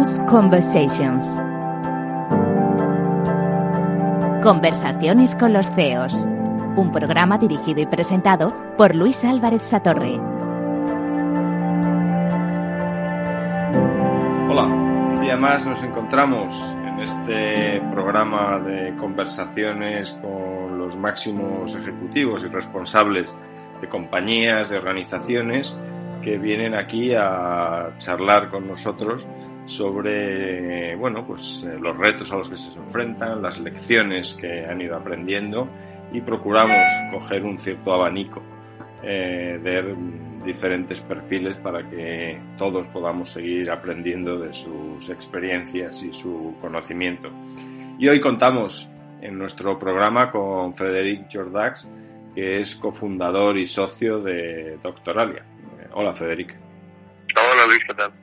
[0.00, 1.38] Conversations.
[4.42, 6.26] Conversaciones con los CEOs.
[6.76, 10.18] Un programa dirigido y presentado por Luis Álvarez Satorre.
[14.48, 22.42] Hola, un día más nos encontramos en este programa de conversaciones con los máximos ejecutivos
[22.44, 23.36] y responsables
[23.82, 25.76] de compañías, de organizaciones
[26.22, 29.28] que vienen aquí a charlar con nosotros
[29.70, 34.80] sobre bueno, pues, eh, los retos a los que se enfrentan, las lecciones que han
[34.80, 35.68] ido aprendiendo
[36.12, 38.42] y procuramos coger un cierto abanico
[39.02, 39.96] eh, de
[40.44, 47.30] diferentes perfiles para que todos podamos seguir aprendiendo de sus experiencias y su conocimiento.
[47.98, 51.88] Y hoy contamos en nuestro programa con Frederic Jordax,
[52.34, 55.44] que es cofundador y socio de Doctoralia.
[55.92, 56.56] Hola, Federica.
[57.36, 58.19] Hola, Luis, ¿qué tal?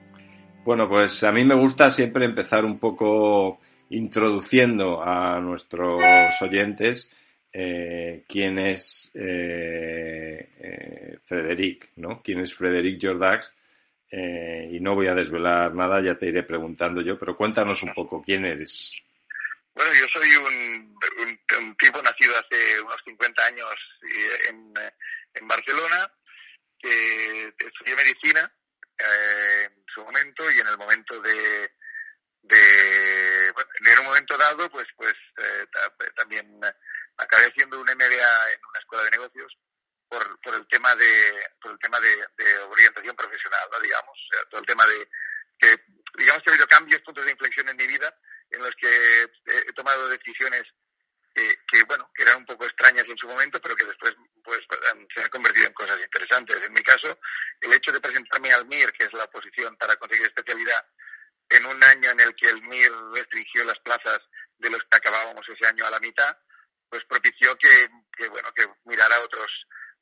[0.67, 6.01] Bueno, pues a mí me gusta siempre empezar un poco introduciendo a nuestros
[6.41, 7.09] oyentes
[7.53, 12.21] eh, quién es eh, eh, Frederic, ¿no?
[12.21, 13.53] ¿Quién es Frederic Jordax?
[14.11, 18.21] y no voy a desvelar nada, ya te iré preguntando yo, pero cuéntanos un poco
[18.21, 18.91] quién eres.
[19.73, 20.97] Bueno, yo soy un,
[21.77, 23.75] tipo nacido hace unos 50 años
[24.49, 24.73] en,
[25.33, 26.11] en Barcelona,
[26.77, 28.51] que estudié medicina
[28.99, 31.71] eh, en su momento y en el momento de,
[32.41, 35.65] de bueno, en un momento dado pues pues eh,
[36.15, 36.59] también
[37.17, 39.57] acabé haciendo un MBA en una escuela de negocios
[40.07, 42.25] por, por el tema de por el tema de,
[42.69, 45.09] orientación profesional digamos todo el tema de
[45.59, 45.83] que
[46.17, 48.13] digamos que ha habido cambios puntos de inflexión en mi vida
[48.51, 50.63] en los que he tomado decisiones
[51.67, 54.13] que, bueno, que eran un poco extrañas en su momento, pero que después
[54.47, 54.61] pues
[55.13, 56.63] se han convertido en cosas interesantes.
[56.63, 57.19] En mi caso,
[57.59, 60.85] el hecho de presentarme al MIR, que es la oposición para conseguir especialidad,
[61.49, 64.19] en un año en el que el MIR restringió las plazas
[64.57, 66.37] de los que acabábamos ese año a la mitad,
[66.89, 67.89] pues propició que,
[68.29, 69.51] bueno, que mirara otros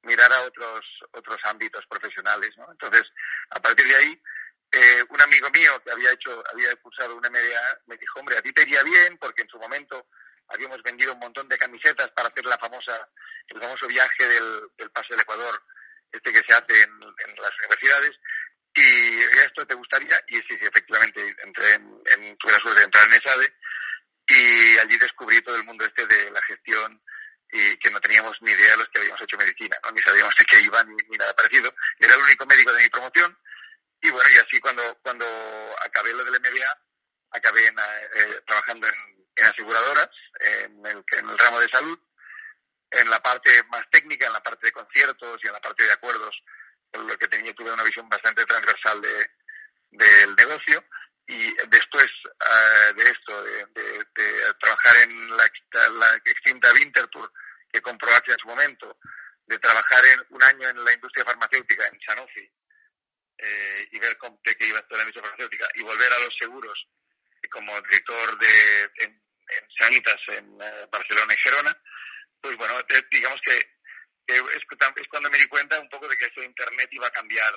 [0.03, 0.81] mirara otros
[1.13, 2.51] otros ámbitos profesionales.
[2.69, 3.03] Entonces,
[3.49, 4.21] a partir de ahí,
[4.71, 8.43] eh, un amigo mío que había hecho, había cursado un MBA, me dijo, hombre, a
[8.43, 10.07] ti te iría bien, porque en su momento
[10.49, 13.09] habíamos vendido un montón de camisetas para hacer la famosa,
[13.47, 15.61] el famoso viaje del, del Paso del Ecuador,
[16.11, 18.11] este que se hace en, las universidades.
[18.77, 23.07] Y esto te gustaría, y sí, sí, efectivamente, entré en, tuve la suerte de entrar
[23.07, 23.53] en ESADE
[24.27, 27.01] y allí descubrí todo el mundo este de la gestión
[27.51, 29.91] y que no teníamos ni idea de los que habíamos hecho medicina, ¿no?
[29.91, 31.73] ni sabíamos de qué iba ni, nada parecido.
[31.99, 33.37] Era el único médico de mi promoción
[34.01, 35.25] y bueno, y así cuando, cuando
[35.85, 36.81] acabé lo del MBA,
[37.31, 40.09] acabé eh, trabajando en en aseguradoras,
[40.39, 41.99] en el, en el ramo de salud,
[42.91, 45.91] en la parte más técnica, en la parte de conciertos y en la parte de
[45.91, 46.41] acuerdos,
[46.91, 49.29] con lo que tenía, tuve una visión bastante transversal de,
[49.91, 50.83] del negocio.
[51.27, 55.49] Y después eh, de esto, de, trabajar en la,
[55.89, 57.31] la extinta Winterthur,
[57.71, 58.99] que compró en su momento,
[59.47, 62.51] de trabajar en un año en la industria farmacéutica, en Sanofi,
[63.37, 66.35] eh, y ver cómo, de qué iba toda la industria farmacéutica, y volver a los
[66.39, 66.87] seguros
[67.49, 68.89] como director de,
[69.77, 71.81] Sanitas, en eh, Barcelona y Gerona,
[72.41, 72.73] pues bueno,
[73.11, 73.57] digamos que,
[74.27, 77.53] es, cuando me di cuenta un poco de que esto de Internet iba a cambiar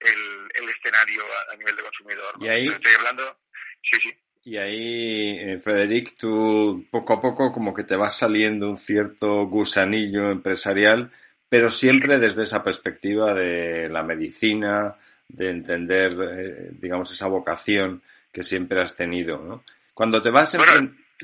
[0.00, 2.34] el, escenario a, nivel de consumidor.
[2.40, 2.68] Y ahí...
[2.68, 3.40] Estoy hablando...
[3.82, 4.18] Sí, sí.
[4.44, 9.46] Y ahí, eh, Frederic, tú poco a poco como que te va saliendo un cierto
[9.46, 11.12] gusanillo empresarial,
[11.48, 14.96] pero siempre desde esa perspectiva de la medicina,
[15.28, 18.02] de entender, eh, digamos, esa vocación
[18.32, 19.64] que siempre has tenido, ¿no?
[19.94, 20.56] Cuando te vas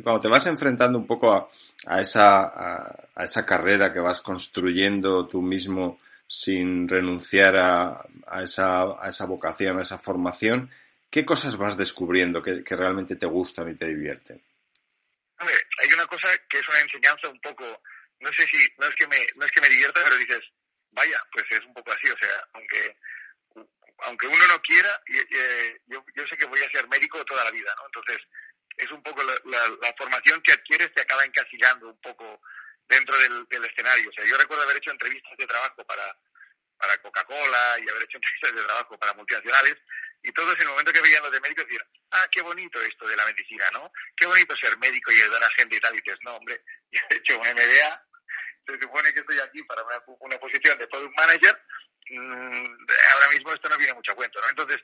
[0.02, 1.50] cuando te vas enfrentando un poco
[1.86, 8.06] a, esa, a, esa carrera que vas construyendo tú mismo sin renunciar a,
[8.42, 10.70] esa, a esa vocación, a esa formación,
[11.10, 14.42] ¿qué cosas vas descubriendo que, realmente te gustan y te divierten?
[15.40, 17.64] hay una cosa que es una enseñanza un poco,
[18.18, 20.40] no sé si, no es que me, no es que me divierta, pero dices,
[20.90, 22.96] vaya, pues es un poco así, o sea, aunque,
[23.98, 24.90] aunque uno no quiera,
[25.86, 27.86] yo, yo sé que voy a ser médico toda la vida, ¿no?
[27.86, 28.18] Entonces,
[28.78, 32.40] es un poco la, formación que adquieres te acaba encasillando un poco
[32.88, 34.08] dentro del, escenario.
[34.08, 36.16] O sea, yo recuerdo haber hecho entrevistas de trabajo para,
[36.76, 39.76] para Coca-Cola y haber hecho entrevistas de trabajo para multinacionales
[40.22, 43.06] y todos en el momento que veían los de médicos decían, ah, qué bonito esto
[43.06, 43.92] de la medicina, ¿no?
[44.16, 45.94] Qué bonito ser médico y ayudar a gente y tal.
[45.94, 48.06] Y dices, no, hombre, yo he hecho un MBA,
[48.66, 51.62] se supone que estoy aquí para una, una posición de product manager
[52.16, 54.48] ahora mismo esto no viene mucho a cuento, ¿no?
[54.48, 54.78] Entonces,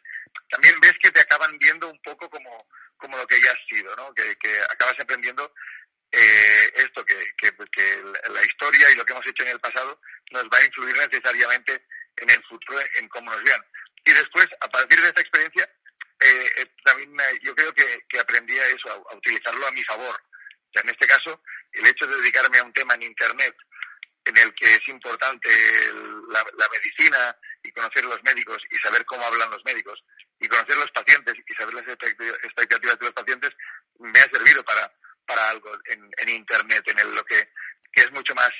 [0.50, 3.94] también ves que te acaban viendo un poco como, como lo que ya has sido,
[3.96, 4.12] ¿no?
[4.14, 5.52] Que, que acabas aprendiendo
[6.12, 7.52] eh, esto, que, que,
[8.30, 10.00] la historia y lo que hemos hecho en el pasado
[10.30, 11.86] nos va a influir necesariamente
[12.16, 13.60] en el futuro, en cómo nos vean.
[14.04, 15.68] Y después, a partir de esta experiencia,
[16.20, 17.10] eh, eh, también
[17.42, 20.14] yo creo que, que aprendí a eso, a, utilizarlo a mi favor.
[20.14, 21.42] O sea, en este caso,
[21.72, 23.56] el hecho de dedicarme a un tema en Internet
[24.26, 25.48] en el que es importante
[26.30, 30.02] la, medicina y conocer los médicos y saber cómo hablan los médicos
[30.40, 33.50] y conocer los pacientes y saber las expectativas de los pacientes
[33.98, 34.90] me ha servido para,
[35.26, 37.50] para algo en, Internet, en lo que,
[37.92, 38.50] que es mucho más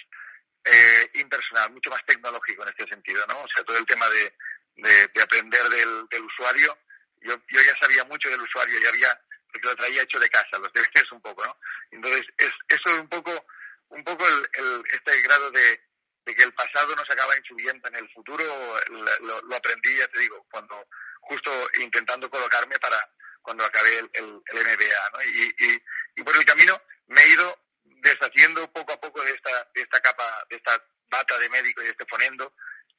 [0.65, 3.41] eh, impersonal, mucho más tecnológico en este sentido, ¿no?
[3.41, 4.35] O sea, todo el tema de,
[4.77, 6.79] de, aprender del, del, usuario.
[7.21, 9.21] Yo, yo ya sabía mucho del usuario, ya había,
[9.53, 11.59] porque lo traía hecho de casa, los deberes un poco, ¿no?
[11.91, 13.47] Entonces, es, eso es un poco,
[13.89, 15.81] un poco el, este grado de,
[16.27, 18.45] de, que el pasado nos acaba influyendo en el futuro,
[19.21, 20.89] lo, lo, aprendí, ya te digo, cuando
[21.21, 21.51] justo
[21.81, 22.99] intentando colocarme para
[23.43, 25.23] cuando acabé el, el, MBA, ¿no?
[25.23, 25.81] Y,
[26.17, 30.01] y, por el camino me he ido deshaciendo poco a poco de esta, de esta
[30.01, 32.55] capa, de esta bata de médico y de este ponendo,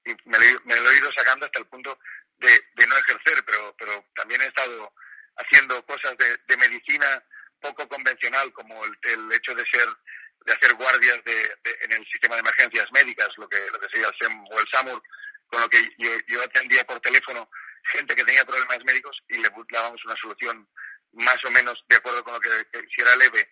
[0.06, 1.98] y me lo, he ido sacando hasta el punto
[2.38, 4.94] de, de, no ejercer, pero, pero también he estado
[5.38, 7.24] haciendo cosas de, de medicina
[7.60, 9.88] poco convencional, como el, el, hecho de ser
[10.46, 14.08] de hacer guardias de, en el sistema de emergencias médicas, lo que, lo que sería
[14.08, 15.02] el SEM o el SAMUR,
[15.48, 17.50] con lo que yo, atendía por teléfono
[17.84, 20.68] gente que tenía problemas médicos y le dábamos una solución
[21.14, 22.50] más o menos de acuerdo con lo que,
[22.94, 23.52] si era leve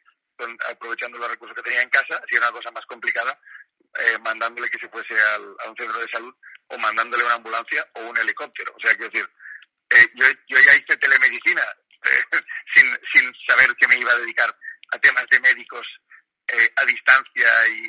[0.70, 3.40] aprovechando los recursos que tenía en casa, si era una cosa más complicada,
[4.00, 6.34] eh, mandándole que se fuese al, a un centro de salud
[6.68, 8.74] o mandándole una ambulancia o un helicóptero.
[8.76, 9.30] O sea, quiero decir,
[9.90, 11.62] eh, yo, yo ya hice telemedicina
[12.04, 12.42] eh,
[12.74, 14.58] sin, sin saber que me iba a dedicar
[14.92, 15.88] a temas de médicos
[16.50, 17.48] a distancia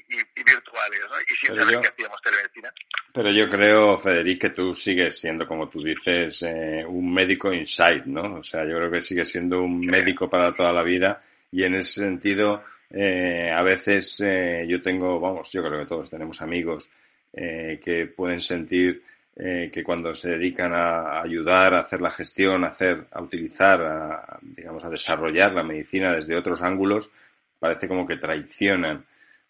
[0.08, 1.16] y, y, virtuales, ¿no?
[1.20, 2.72] Y sin saber que hacíamos telemedicina.
[3.12, 6.42] Pero yo creo, Federic, que tú sigues siendo, como tú dices,
[6.86, 8.36] un médico inside, ¿no?
[8.36, 11.20] O sea, yo creo que sigues siendo un médico para toda la vida
[11.50, 12.64] y en ese sentido
[12.96, 16.88] eh, a veces eh, yo tengo, vamos, yo creo que todos tenemos amigos
[17.32, 19.02] eh, que pueden sentir
[19.36, 24.38] que cuando se dedican a ayudar, a hacer la gestión, a hacer, a utilizar, a,
[24.40, 27.10] digamos, a desarrollar la medicina desde otros ángulos,
[27.64, 29.04] parece como que traicionan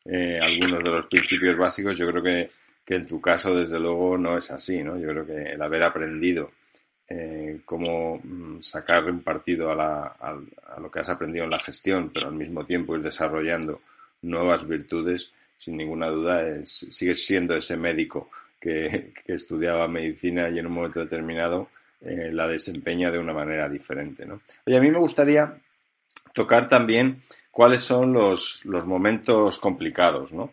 [0.06, 1.96] algunos de los principios básicos.
[1.96, 2.50] Yo creo que,
[2.84, 4.98] que en tu caso, desde luego, no es así, ¿no?
[4.98, 6.52] Yo creo que el haber aprendido
[7.06, 10.38] eh, cómo mm, sacar un partido a,
[10.80, 13.82] lo que has aprendido en la gestión, pero al mismo tiempo ir desarrollando
[14.22, 20.66] nuevas virtudes, sin ninguna duda, es, sigues siendo ese médico que, estudiaba medicina y en
[20.66, 21.68] un momento determinado
[22.00, 24.24] eh, la desempeña de una manera diferente.
[24.24, 24.40] ¿no?
[24.66, 25.60] Oye, a mí me gustaría
[26.32, 27.20] tocar también
[27.54, 30.52] cuáles son los, los momentos complicados, ¿no?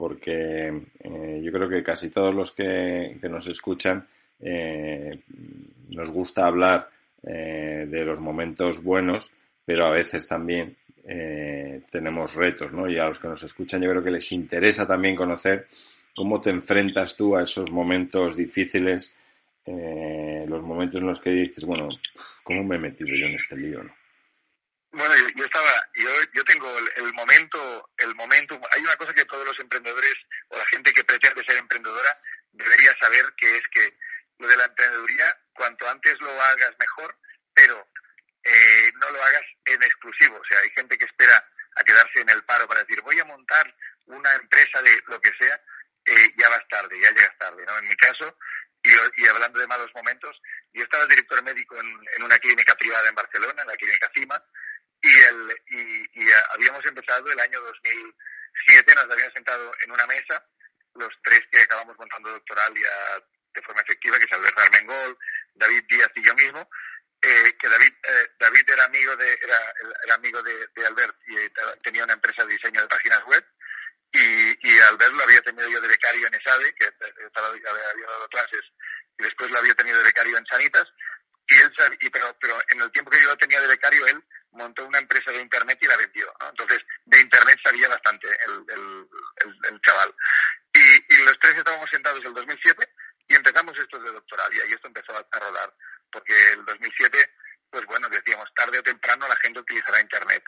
[0.00, 4.08] porque eh, yo creo que casi todos los que, que nos escuchan
[4.40, 5.20] eh,
[5.90, 6.88] nos gusta hablar
[7.22, 9.30] eh, de los momentos buenos,
[9.62, 10.74] pero a veces también
[11.04, 12.88] eh, tenemos retos, ¿no?
[12.88, 15.66] Y a los que nos escuchan yo creo que les interesa también conocer
[16.16, 19.14] cómo te enfrentas tú a esos momentos difíciles,
[19.66, 21.90] los momentos en los que dices, bueno,
[22.42, 23.94] ¿cómo me he metido yo en este lío, no?
[24.92, 25.68] Bueno, yo, estaba,
[26.02, 30.14] yo, yo tengo el, momento, el momento, hay una cosa que todos los emprendedores
[30.48, 32.18] o la gente que pretende ser emprendedora
[32.52, 33.96] debería saber, que es que
[34.38, 37.16] lo de la emprendeduría, cuanto antes lo hagas mejor,
[37.54, 37.88] pero
[38.42, 40.38] eh, no lo hagas en exclusivo.
[40.38, 41.44] O sea, hay gente que espera
[41.76, 43.74] a quedarse en el paro para decir, voy a montar
[44.06, 45.62] una empresa de lo que sea,
[46.04, 47.64] eh, ya vas tarde, ya llegas tarde.
[47.66, 47.78] ¿no?
[47.78, 48.36] En mi caso,
[48.82, 50.40] y, hablando de malos momentos,
[50.72, 54.42] yo estaba director médico en, una clínica privada en Barcelona, en la clínica CIMA,
[55.02, 56.30] y, el, y, y
[57.30, 60.46] habíamos empezado el año 2007, nos habíamos sentado en una mesa,
[60.94, 65.18] los tres que acabamos montando doctoral ya de forma efectiva, que es Albert Armengol,
[65.54, 66.68] David Díaz y yo mismo,
[67.22, 71.36] eh, que David, eh, David era amigo de, era, el amigo de, de, Albert y
[71.36, 73.44] eh, tenía una empresa de diseño de páginas web
[74.12, 76.84] y, y Albert lo había tenido yo de becario en ESADE, que
[77.26, 78.62] estaba, había dado clases
[79.18, 80.86] y después lo había tenido de becario en Sanitas.
[81.46, 84.24] Y él y, pero, pero en el tiempo que yo lo tenía de becario él
[84.52, 86.32] montó una empresa de internet y la vendió.
[86.48, 90.14] Entonces, de internet sabía bastante el, el, el, el chaval.
[90.72, 92.88] Y, y, los tres estábamos sentados en el 2007
[93.28, 95.74] y empezamos esto de doctoralia y esto empezó a, rodar,
[96.10, 97.34] porque el 2007,
[97.70, 100.42] pues bueno, decíamos, tarde o temprano la gente utilizará Internet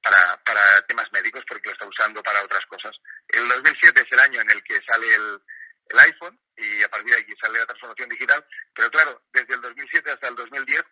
[0.00, 2.92] para, para temas médicos porque lo está usando para otras cosas.
[3.28, 5.42] El 2007 es el año en el que sale el,
[5.88, 9.60] el iPhone y a partir de aquí sale la transformación digital, pero claro, desde el
[9.60, 10.84] 2007 hasta el 2010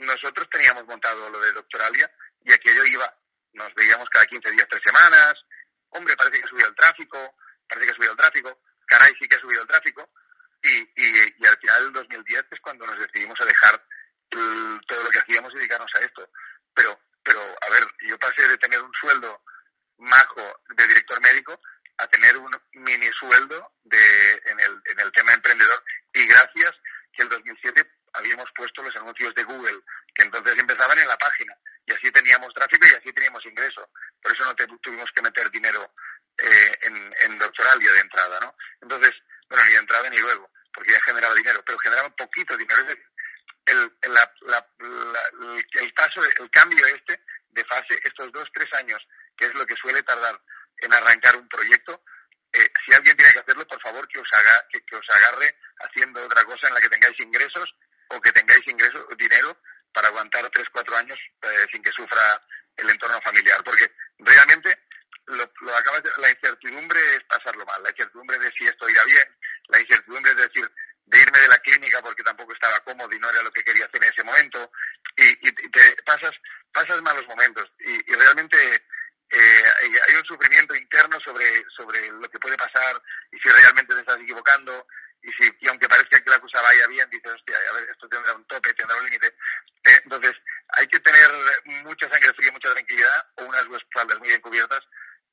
[0.00, 2.10] nosotros teníamos montado lo de Doctoralia
[2.44, 3.14] y aquello iba,
[3.52, 5.34] nos veíamos cada 15 días, tres semanas,
[5.90, 7.36] hombre, parece que ha subido el tráfico,
[7.68, 10.10] parece que ha subido el tráfico, caray, sí que ha subido el tráfico,
[10.62, 13.82] y, y, al final del 2010 es cuando nos decidimos a dejar
[14.28, 16.30] todo lo que hacíamos y dedicarnos a esto.
[16.74, 19.42] Pero, pero, a ver, yo pasé de tener un sueldo
[19.96, 21.58] majo de director médico
[21.96, 25.82] a tener un mini sueldo de, en, el, en el tema emprendedor
[26.12, 26.72] y gracias
[27.12, 29.80] que el 2007 habíamos puesto los anuncios de Google
[40.10, 42.82] ni luego, porque ya generaba dinero, pero generaba poquito dinero.
[43.66, 48.98] el, el paso, el cambio este de fase, estos dos, tres años,
[49.36, 50.40] que es lo que suele tardar
[50.78, 52.02] en arrancar un proyecto,
[52.52, 56.74] eh, si alguien tiene que hacerlo, por favor que os, agarre haciendo otra cosa en
[56.74, 57.74] la que tengáis ingresos
[58.08, 59.56] o que tengáis ingresos, dinero
[59.92, 62.42] para aguantar tres, cuatro años eh, sin que sufra
[62.76, 63.62] el entorno familiar.
[63.62, 64.76] Porque realmente
[65.26, 65.44] lo,
[65.76, 69.36] acabas la incertidumbre es pasarlo mal, la incertidumbre de si esto irá bien,
[69.68, 70.72] la incertidumbre es decir,
[71.06, 73.84] de irme de la clínica porque tampoco estaba cómodo y no era lo que quería
[73.84, 74.72] hacer en ese momento,
[75.16, 76.32] y, te pasas,
[76.72, 77.70] pasas malos momentos.
[77.78, 78.56] Y realmente
[79.40, 83.00] eh, hay un sufrimiento interno sobre, sobre lo que puede pasar
[83.32, 84.86] y si realmente te estás equivocando
[85.22, 88.08] y si y aunque parezca que la cosa vaya bien, dices, hostia, a ver, esto
[88.08, 89.26] tendrá un tope, tendrá un límite.
[89.84, 90.32] Eh, entonces,
[90.68, 91.28] hay que tener
[91.84, 94.80] mucha sangre fría mucha tranquilidad o unas espaldas muy bien cubiertas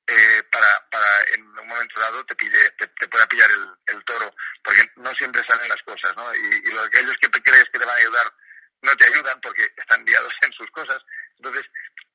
[0.07, 4.33] eh, para, para en un momento dado te, pille, te, pueda pillar el, el, toro,
[4.63, 6.33] porque no siempre salen las cosas, ¿no?
[6.33, 8.33] Y, y los, aquellos que crees que te van a ayudar
[8.81, 10.99] no te ayudan porque están guiados en sus cosas.
[11.37, 11.63] Entonces,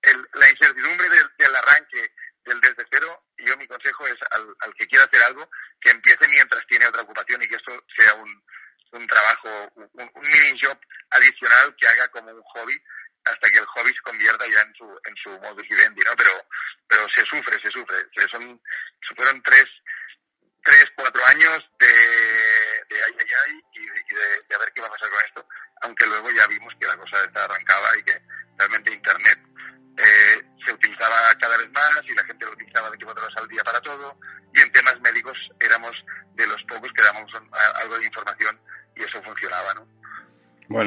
[0.02, 2.12] el, la incertidumbre del, arranque,
[2.44, 5.48] del desde cero, yo mi consejo es al, que quiera hacer algo,
[5.80, 8.44] que empiece mientras tiene otra ocupación y que esto sea un,
[8.92, 10.78] un trabajo, un, un mini job
[11.10, 12.82] adicional que haga como un hobby
[13.24, 16.16] hasta que el hobby se convierta ya en su, en su modus vivendi, ¿no?
[16.16, 16.30] Pero,
[16.88, 17.96] pero se sufre, se sufre.
[18.14, 18.60] Se son,
[19.16, 19.66] fueron tres,
[20.62, 22.01] tres, cuatro años de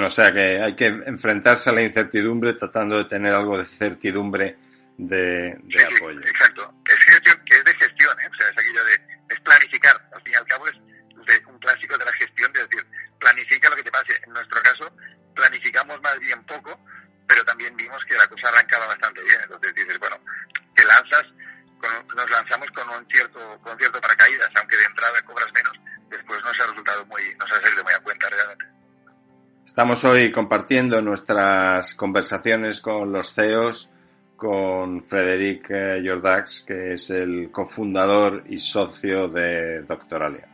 [0.05, 4.55] o sea que hay que enfrentarse a la incertidumbre tratando de tener algo de certidumbre
[4.97, 5.57] de,
[29.85, 33.87] Estamos hoy compartiendo nuestras conversaciones con los CEOs,
[34.35, 35.71] con Frederic
[36.03, 40.47] Jordax, que es el cofundador y socio de Doctoralia.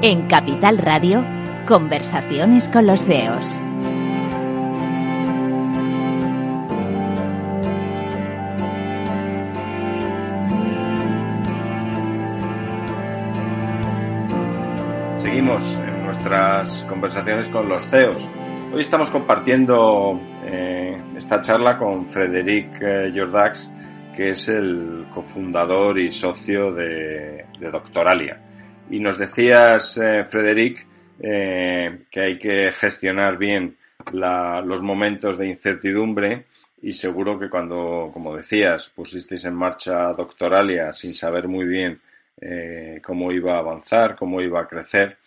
[0.00, 1.22] En Capital Radio,
[1.66, 3.60] conversaciones con los CEOs.
[15.22, 18.28] Seguimos en nuestras conversaciones con los CEOs.
[18.72, 23.70] Hoy estamos compartiendo eh, esta charla con Frederic eh, Jordax,
[24.16, 28.42] que es el cofundador y socio de, Doctoralia.
[28.90, 30.88] Y nos decías, eh, Frederic,
[31.20, 33.76] que hay que gestionar bien
[34.12, 36.46] los momentos de incertidumbre
[36.82, 42.00] y seguro que cuando, como decías, pusisteis en marcha Doctoralia sin saber muy bien
[42.42, 45.18] eh, cómo iba a avanzar, cómo iba a crecer,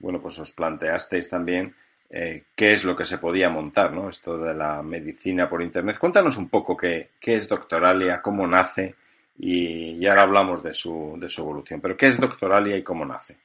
[0.00, 1.74] bueno, pues os planteasteis también
[2.10, 4.08] eh, qué es lo que se podía montar, ¿no?
[4.08, 5.98] Esto de la medicina por Internet.
[5.98, 8.94] Cuéntanos un poco qué, qué es Doctoralia, cómo nace
[9.38, 11.80] y, y ahora hablamos de su, de su evolución.
[11.80, 13.38] Pero ¿qué es Doctoralia y cómo nace?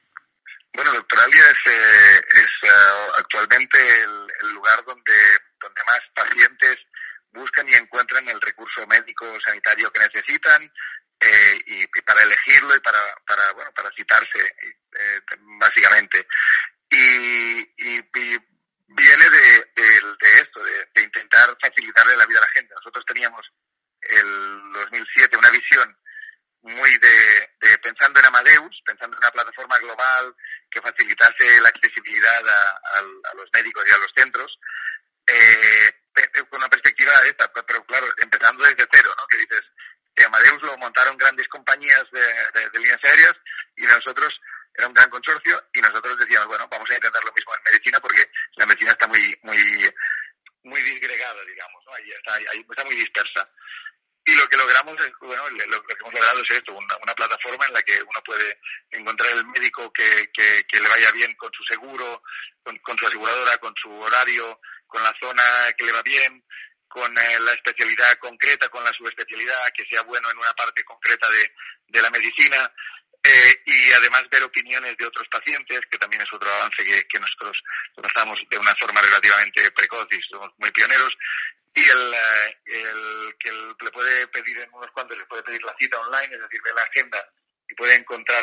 [0.72, 5.18] Bueno, Doctoralia es, eh, es uh, actualmente el, el, lugar donde,
[5.60, 6.78] donde más pacientes
[7.32, 10.70] buscan y encuentran el recurso médico sanitario que necesitan
[11.20, 15.20] eh, y, para elegirlo y para, para, bueno, para citarse, eh,
[15.58, 16.26] básicamente.
[16.90, 18.38] Y, y,
[18.92, 22.74] viene de, de, de esto, de, de, intentar facilitarle la vida a la gente.
[22.74, 23.46] Nosotros teníamos
[24.02, 25.96] el 2007 una visión
[26.62, 30.34] muy de, de, pensando en Amadeus, pensando en una plataforma global
[30.70, 33.02] que facilitase la accesibilidad a,
[33.34, 34.58] los médicos y a los centros,
[35.26, 35.92] eh,
[36.48, 39.26] con una perspectiva esta, pero claro, empezando desde cero, ¿no?
[39.28, 39.62] Que dices,
[40.14, 43.34] que Amadeus lo montaron grandes compañías de, de, de líneas aéreas
[43.76, 44.40] y nosotros
[44.74, 48.00] era un gran consorcio y nosotros decíamos, bueno, vamos a intentar lo mismo en medicina
[48.00, 49.94] porque la medicina está muy, muy,
[50.64, 51.94] muy disgregada, digamos, ¿no?
[51.94, 53.48] Ahí está, ahí está muy dispersa.
[54.24, 57.66] Y lo que logramos es, bueno, lo, que hemos logrado es esto, una, una, plataforma
[57.66, 58.60] en la que uno puede
[58.90, 62.22] encontrar el médico que, que, que le vaya bien con su seguro,
[62.62, 65.42] con, con, su aseguradora, con su horario, con la zona
[65.76, 66.44] que le va bien,
[66.90, 70.84] con eh, la especialidad concreta, con la subespecialidad, que sea bueno en una parte
[71.28, 71.52] de,
[71.88, 72.72] de la medicina.
[73.22, 77.20] Eh, y además ver opiniones de otros pacientes, que también es otro avance que, que
[77.20, 77.62] nosotros
[77.94, 81.14] tratamos de una forma relativamente precoz y somos muy pioneros,
[81.74, 82.14] y el,
[82.64, 86.40] el que le puede pedir en unos cuantos, le puede pedir la cita online, es
[86.40, 87.18] decir, ve la agenda
[87.68, 88.42] y puede encontrar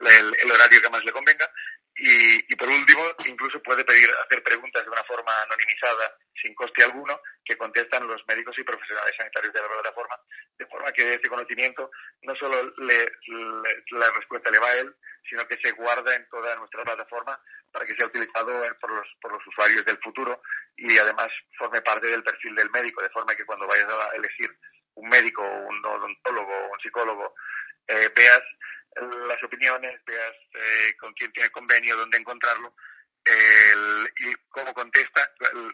[0.00, 1.50] el, horario que más le convenga.
[1.96, 6.84] Y, y, por último, incluso puede pedir hacer preguntas de una forma anonimizada, sin coste
[6.84, 10.16] alguno, que contestan los médicos y profesionales sanitarios de la plataforma,
[10.56, 11.90] de forma que ese conocimiento
[12.22, 13.10] no solo le,
[13.90, 14.94] la respuesta le va a él,
[15.28, 17.40] sino que se guarda en toda nuestra plataforma
[17.72, 20.42] para que sea utilizado por los, por los usuarios del futuro
[20.76, 21.28] y además
[21.58, 24.54] forme parte del perfil del médico, de forma que cuando vayas a elegir
[24.94, 27.34] un médico, un odontólogo, un psicólogo,
[27.86, 28.42] eh, veas
[29.28, 32.74] las opiniones, veas eh, con quién tiene convenio, dónde encontrarlo,
[34.20, 35.30] y cómo contesta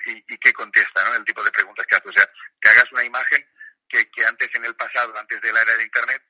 [0.07, 1.15] y, qué contesta, ¿no?
[1.15, 2.09] el tipo de preguntas que hace.
[2.09, 2.29] O sea,
[2.61, 3.47] que hagas una imagen
[3.89, 6.23] que, que antes en el pasado, antes de la era de Internet,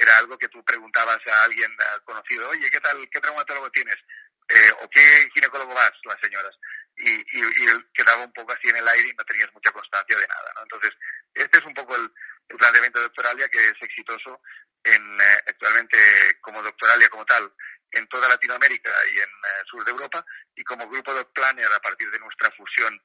[0.00, 1.70] era algo que tú preguntabas a alguien
[2.04, 3.96] conocido, oye, ¿qué tal, qué traumatólogo tienes?
[4.48, 6.56] Eh, ¿O qué ginecólogo vas, las señoras?
[6.96, 10.16] Y, y, y, quedaba un poco así en el aire y no tenías mucha constancia
[10.16, 10.62] de nada, ¿no?
[10.62, 10.90] Entonces,
[11.34, 12.10] este es un poco el,
[12.48, 14.40] el planteamiento de Doctoralia que es exitoso
[14.82, 15.98] en, eh, actualmente
[16.40, 17.52] como Doctoralia como tal
[17.92, 21.80] en toda Latinoamérica y en eh, sur de Europa y como grupo Doc Planner a
[21.80, 22.98] partir de nuestra fusión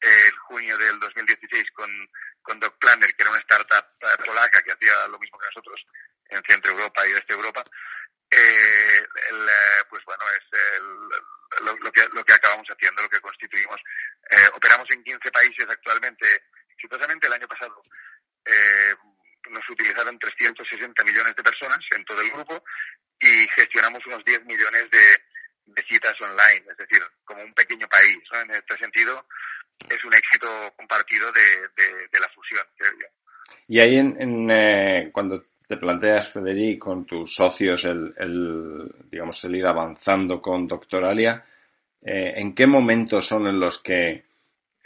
[0.00, 1.90] el junio del 2016 con,
[2.40, 5.84] con Doc Planner, que era una startup eh, polaca que hacía lo mismo que nosotros
[6.28, 7.64] en Centro Europa y Este Europa,
[8.30, 9.02] eh,
[9.88, 13.80] pues bueno, es lo, que, lo que acabamos haciendo, lo que constituimos.
[14.54, 16.26] operamos en 15 países actualmente,
[16.74, 17.80] exitosamente el año pasado.
[18.44, 18.94] Eh,
[19.50, 22.62] nos utilizaron 360 millones de personas en todo el grupo
[23.20, 25.22] y gestionamos unos 10 millones de,
[25.66, 28.18] de citas online, es decir, como un pequeño país.
[28.42, 29.26] En este sentido,
[29.88, 33.06] es un éxito compartido de, la fusión, creo yo.
[33.68, 33.98] Y ahí,
[34.50, 40.66] eh, cuando te planteas, Federico, con tus socios, el, el, digamos, el ir avanzando con
[40.66, 41.44] Doctoralia,
[42.02, 44.24] eh, ¿en qué momentos son en los que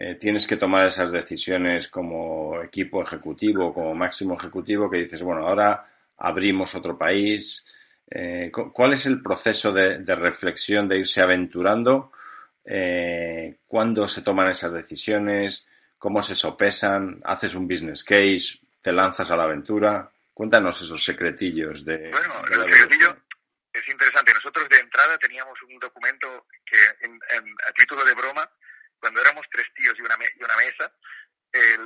[0.05, 5.47] eh, tienes que tomar esas decisiones como equipo ejecutivo, como máximo ejecutivo, que dices, bueno,
[5.47, 7.64] ahora abrimos otro país.
[8.11, 12.12] Eh, ¿Cuál es el proceso de, reflexión, de irse aventurando?
[12.64, 15.66] Eh, ¿Cuándo se toman esas decisiones?
[15.99, 17.21] ¿Cómo se sopesan?
[17.25, 18.59] ¿Haces un business case?
[18.81, 20.12] ¿Te lanzas a la aventura?
[20.33, 22.11] Cuéntanos esos secretillos de...
[22.11, 23.16] Bueno, el secretillo
[23.73, 24.35] es interesante.
[24.35, 26.79] Nosotros de entrada teníamos un documento que
[27.66, 28.51] a título de broma
[28.99, 30.95] cuando éramos tres tíos y una, y una mesa,
[31.53, 31.85] el,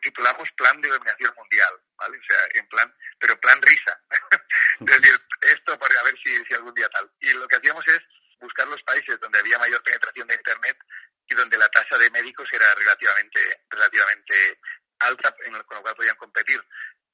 [0.00, 2.16] titulamos Plan de Dominación Mundial, ¿vale?
[2.18, 4.00] O sea, en plan, pero plan risa.
[4.80, 7.10] es decir, esto para ver si, si algún día tal.
[7.20, 8.00] Y lo que hacíamos es
[8.38, 10.78] buscar los países donde había mayor penetración de Internet
[11.28, 14.60] y donde la tasa de médicos era relativamente, relativamente
[15.00, 15.34] alta,
[15.66, 16.62] con lo cual podían competir.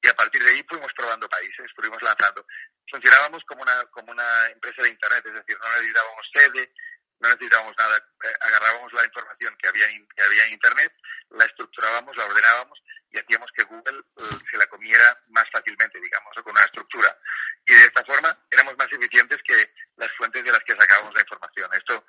[0.03, 2.45] Y a partir de ahí fuimos probando países, fuimos lanzando.
[2.91, 6.73] Funcionábamos como una, como una empresa de Internet, es decir, no necesitábamos sede,
[7.19, 10.93] no necesitábamos nada, eh, agarrábamos la información que había, que había en Internet,
[11.29, 16.33] la estructurábamos, la ordenábamos y hacíamos que Google eh, se la comiera más fácilmente, digamos,
[16.43, 17.17] con una estructura.
[17.65, 21.21] Y de esta forma éramos más eficientes que las fuentes de las que sacábamos la
[21.21, 21.69] información.
[21.73, 22.05] Esto,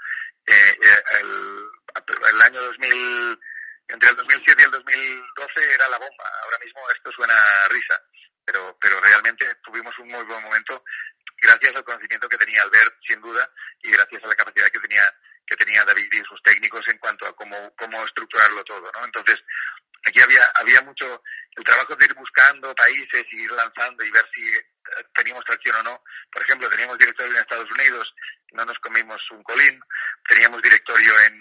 [0.46, 0.78] eh,
[1.20, 1.70] el,
[2.32, 3.40] el, año 2000,
[3.88, 6.24] entre el 2007 y el 2012 era la bomba.
[6.42, 8.00] Ahora esto suena a risa,
[8.44, 10.84] pero, pero realmente tuvimos un muy buen momento
[11.40, 13.50] gracias al conocimiento que tenía Albert, sin duda,
[13.82, 15.02] y gracias a la capacidad que tenía
[15.46, 19.04] que tenía David y sus técnicos en cuanto a cómo, cómo estructurarlo todo, ¿no?
[19.04, 19.36] Entonces,
[20.06, 21.22] aquí había, había mucho
[21.54, 24.64] el trabajo de ir buscando países y ir lanzando y ver si eh,
[25.12, 26.02] teníamos tracción o no.
[26.32, 28.14] Por ejemplo, teníamos directorio en Estados Unidos,
[28.52, 29.80] no nos comimos un colín.
[30.26, 31.34] Teníamos directorio en,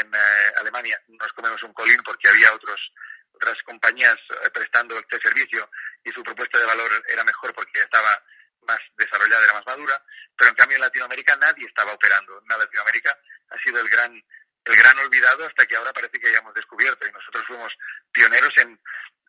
[0.00, 2.92] en eh, Alemania, no nos comimos un colín porque había otros
[3.32, 5.70] otras compañías eh, prestando este servicio
[6.04, 8.22] y su propuesta de valor era mejor porque estaba
[8.66, 10.04] más desarrollada, era más madura,
[10.36, 12.38] pero en cambio en Latinoamérica nadie estaba operando.
[12.42, 13.18] En Latinoamérica
[13.50, 17.06] ha sido el gran, el gran olvidado hasta que ahora parece que ya hemos descubierto
[17.06, 17.72] y nosotros fuimos
[18.12, 18.80] pioneros en,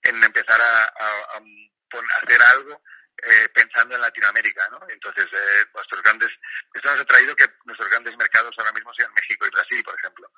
[0.04, 2.82] en empezar a, a, a hacer algo
[3.24, 4.80] eh, pensando en Latinoamérica, ¿no?
[4.90, 6.32] Entonces, eh, nuestros grandes,
[6.74, 9.96] esto nos ha traído que nuestros grandes mercados ahora mismo sean México y Brasil, por
[9.96, 10.32] ejemplo,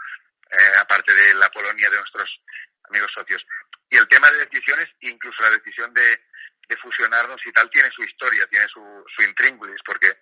[0.51, 2.41] eh, aparte de la Polonia de nuestros
[2.89, 3.45] amigos socios.
[3.89, 6.25] Y el tema de decisiones, incluso la decisión de,
[6.67, 8.81] de fusionarnos y tal tiene su historia, tiene su,
[9.15, 10.19] su intríngulis, porque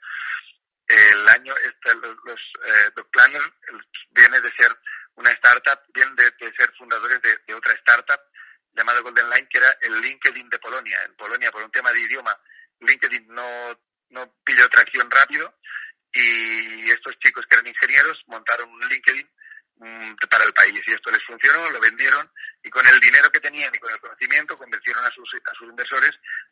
[0.88, 3.42] el año, este, los, los eh, Planner
[4.10, 4.76] viene de ser
[5.16, 8.20] una startup, viene de, ser fundadores de, otra startup
[8.74, 10.98] llamada Golden Line, que era el LinkedIn de Polonia.
[11.06, 12.36] En Polonia, por un de idioma,
[12.80, 15.58] LinkedIn no, no pilló tracción rápido
[16.14, 19.28] y estos chicos que eran ingenieros montaron un LinkedIn
[19.82, 20.80] Mm, para el país.
[20.86, 22.30] Y esto les funcionó, lo vendieron
[22.62, 25.70] y con el dinero que tenían y con el conocimiento convencieron a sus, a sus
[25.70, 26.12] inversores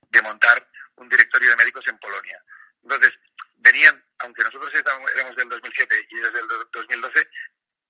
[0.10, 2.44] de montar un directorio de médicos en Polonia.
[2.82, 3.12] Entonces,
[3.58, 7.30] venían, aunque nosotros éramos del 2007 y desde el 2012,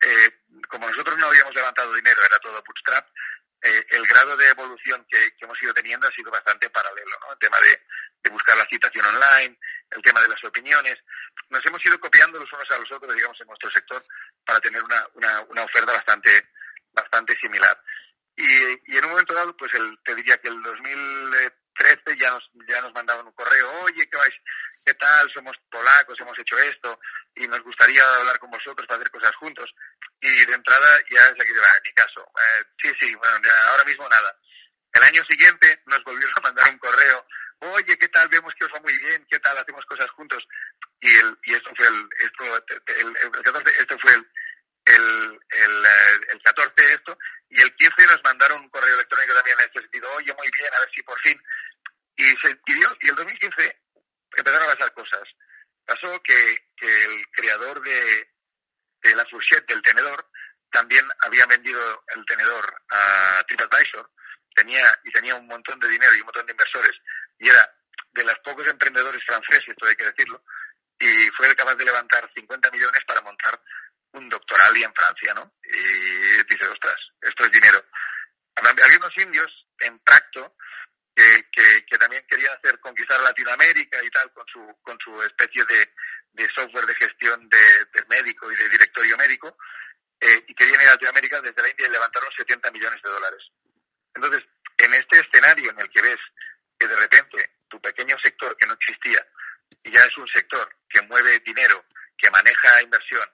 [0.02, 3.08] eh, como nosotros no habíamos levantado dinero, era todo bootstrap,
[3.62, 3.86] eh,
[5.74, 7.32] teniendo ha sido bastante paralelo, ¿no?
[7.32, 7.82] El tema de,
[8.24, 9.58] de buscar la citación online,
[9.92, 10.98] el tema de las opiniones.
[11.50, 14.04] Nos hemos ido copiando los unos a los otros, digamos, en nuestro sector
[14.46, 16.30] para tener una, una, una oferta bastante,
[16.92, 17.82] bastante similar.
[18.36, 18.44] Y,
[18.94, 22.82] y, en un momento dado, pues el, te diría que el 2013 ya nos, ya
[22.82, 24.34] nos mandaban un correo, oye, ¿qué vais?
[24.86, 25.30] ¿Qué tal?
[25.34, 27.00] Somos polacos, hemos hecho esto
[27.36, 29.70] y nos gustaría hablar con vosotros para hacer cosas juntos.
[30.22, 32.22] Y de entrada ya es la que va, en mi caso.
[32.22, 34.36] Eh, sí, sí, bueno, ahora mismo nada.
[34.94, 37.26] El año siguiente nos volvieron a mandar un correo,
[37.60, 38.28] oye, ¿qué tal?
[38.30, 39.58] Vemos que os va muy bien, ¿qué tal?
[39.58, 40.46] Hacemos cosas juntos.
[41.00, 44.28] Y, el, y esto fue el, esto, el, el 14, esto fue el,
[44.86, 47.18] el, el, eh, el 14 esto,
[47.50, 50.74] y el 15 nos mandaron un correo electrónico también en este sentido, oye, muy bien,
[50.74, 51.42] a ver si por fin.
[52.16, 53.82] Y, se, y, Dios, y el 2015
[54.36, 55.24] empezaron a pasar cosas.
[55.86, 58.29] Pasó que, que el creador de,
[59.40, 60.30] fourchette, del tenedor,
[60.70, 64.12] también había vendido el tenedor a TripAdvisor,
[64.54, 66.94] tenía, y tenía un montón de dinero y un montón de inversores,
[67.40, 67.76] y era
[68.12, 70.44] de los pocos emprendedores franceses, esto hay que decirlo,
[71.00, 73.60] y fue capaz de levantar 50 millones para montar
[74.12, 75.54] un doctoral y en Francia, ¿no?
[75.64, 77.84] Y dice, ostras, esto es dinero.
[78.56, 80.56] Había unos indios en Tracto
[81.20, 85.66] que, que, que, también querían hacer conquistar Latinoamérica y tal con su, con su especie
[85.66, 85.94] de,
[86.32, 87.58] de software de gestión de,
[87.94, 89.58] de, médico y de directorio médico
[90.22, 93.44] eh, y querían ir a Latinoamérica desde la India y levantaron 70 millones de dólares.
[94.16, 94.44] Entonces,
[94.78, 96.20] en este escenario en el que ves
[96.78, 99.26] que de repente tu pequeño sector que no existía
[99.84, 101.84] y ya es un sector que mueve dinero,
[102.18, 103.28] que maneja inversión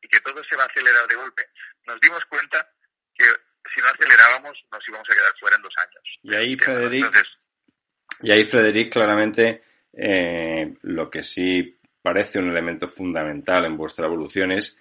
[0.00, 1.50] y que todo se va a acelerar de golpe,
[1.86, 2.70] nos dimos cuenta
[3.16, 3.26] que
[3.70, 6.18] si no acelerábamos nos íbamos a quedar fuera en dos años.
[6.22, 7.28] Y ahí, Frederic, Entonces,
[8.22, 14.52] y ahí, Frederic, claramente eh, lo que sí parece un elemento fundamental en vuestra evolución
[14.52, 14.78] es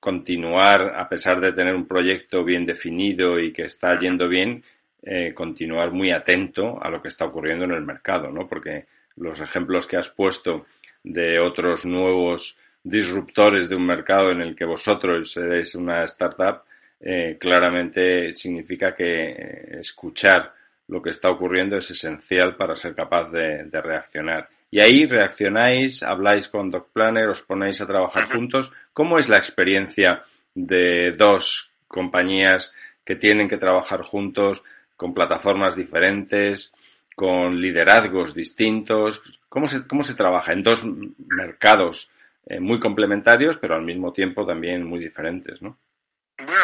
[0.00, 4.62] continuar, a pesar de tener un proyecto bien definido y que está yendo bien,
[5.02, 8.48] eh, continuar muy atento a lo que está ocurriendo en el mercado, ¿no?
[8.48, 10.66] Porque los ejemplos que has puesto
[11.02, 16.64] de otros nuevos disruptores de un mercado en el que vosotros seréis una startup,
[17.00, 20.54] eh, claramente significa que eh, escuchar
[20.88, 24.48] lo que está ocurriendo es esencial para ser capaz de, de, reaccionar.
[24.70, 28.72] Y ahí reaccionáis, habláis con Doc Planner, os ponéis a trabajar juntos.
[28.92, 32.72] ¿Cómo es la experiencia de dos compañías
[33.04, 34.62] que tienen que trabajar juntos
[34.96, 36.72] con plataformas diferentes,
[37.14, 39.40] con liderazgos distintos?
[39.48, 42.10] ¿Cómo se, cómo se trabaja en dos mercados
[42.46, 45.76] eh, muy complementarios, pero al mismo tiempo también muy diferentes, ¿no?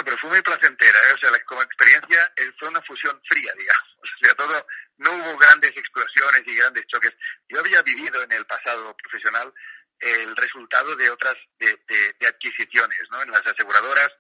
[0.03, 1.13] Bueno, pero fue muy placentera, ¿eh?
[1.15, 3.99] o sea, la, como experiencia eh, fue una fusión fría, digamos.
[4.03, 4.67] O sea, todo,
[4.99, 7.13] no hubo grandes explosiones y grandes choques.
[7.49, 9.53] Yo había vivido en el pasado profesional
[10.01, 13.23] el resultado de otras de, de, de adquisiciones, ¿no?
[13.23, 14.11] En las aseguradoras.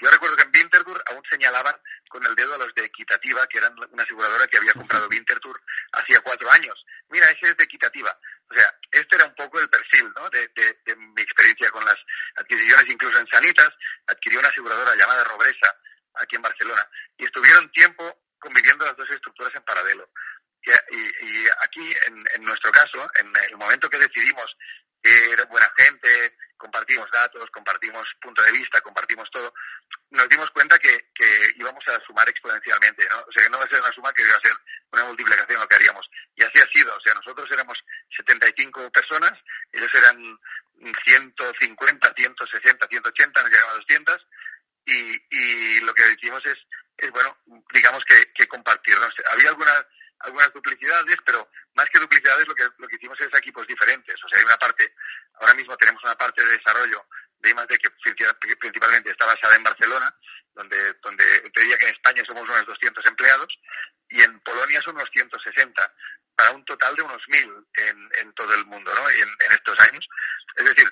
[0.00, 1.76] Yo recuerdo que en Winterthur aún señalaban
[2.08, 5.62] con el dedo a los de Equitativa, que eran una aseguradora que había comprado Winterthur
[5.92, 6.84] hacía cuatro años.
[7.10, 8.10] Mira, ese es de Equitativa.
[8.50, 10.28] O sea, este era un poco el perfil ¿no?
[10.30, 11.96] de, de, de, mi experiencia con las
[12.36, 13.70] adquisiciones, incluso en Sanitas,
[14.06, 15.76] adquirió una aseguradora llamada Robresa,
[16.14, 20.10] aquí en Barcelona, y estuvieron tiempo conviviendo las dos estructuras en paralelo.
[20.62, 24.46] Y, y, y aquí, en, en, nuestro caso, en el momento que decidimos
[25.02, 29.54] que era buena gente, compartimos datos, compartimos punto de vista, compartimos todo,
[30.10, 33.20] nos dimos cuenta que, que íbamos a sumar exponencialmente, ¿no?
[33.20, 34.52] O sea, que no va a ser una suma que iba a ser
[34.92, 36.10] una multiplicación lo que haríamos.
[36.34, 37.78] Y así ha sido, o sea, nosotros éramos
[38.16, 39.32] 75 personas,
[39.72, 40.38] ellos eran
[41.04, 44.26] 150, 160, 180, nos llegaban a 200,
[44.86, 46.56] y, y lo que decimos es,
[46.96, 47.36] es bueno,
[47.72, 48.98] digamos que, que compartir.
[48.98, 49.08] ¿no?
[49.32, 49.86] Había algunas
[50.20, 54.16] algunas duplicidades, pero más que duplicidades lo que, lo que hicimos es equipos diferentes.
[54.24, 54.92] O sea, hay una parte,
[55.34, 57.06] ahora mismo tenemos una parte de desarrollo
[57.38, 60.12] de I+D que principalmente está basada en Barcelona,
[60.54, 63.46] donde, donde te diría que en España somos unos 200 empleados
[64.08, 65.94] y en Polonia son unos 160,
[66.38, 69.10] para un total de unos 1.000 en, en todo el mundo, ¿no?
[69.10, 70.08] En, en estos años.
[70.54, 70.88] Es decir,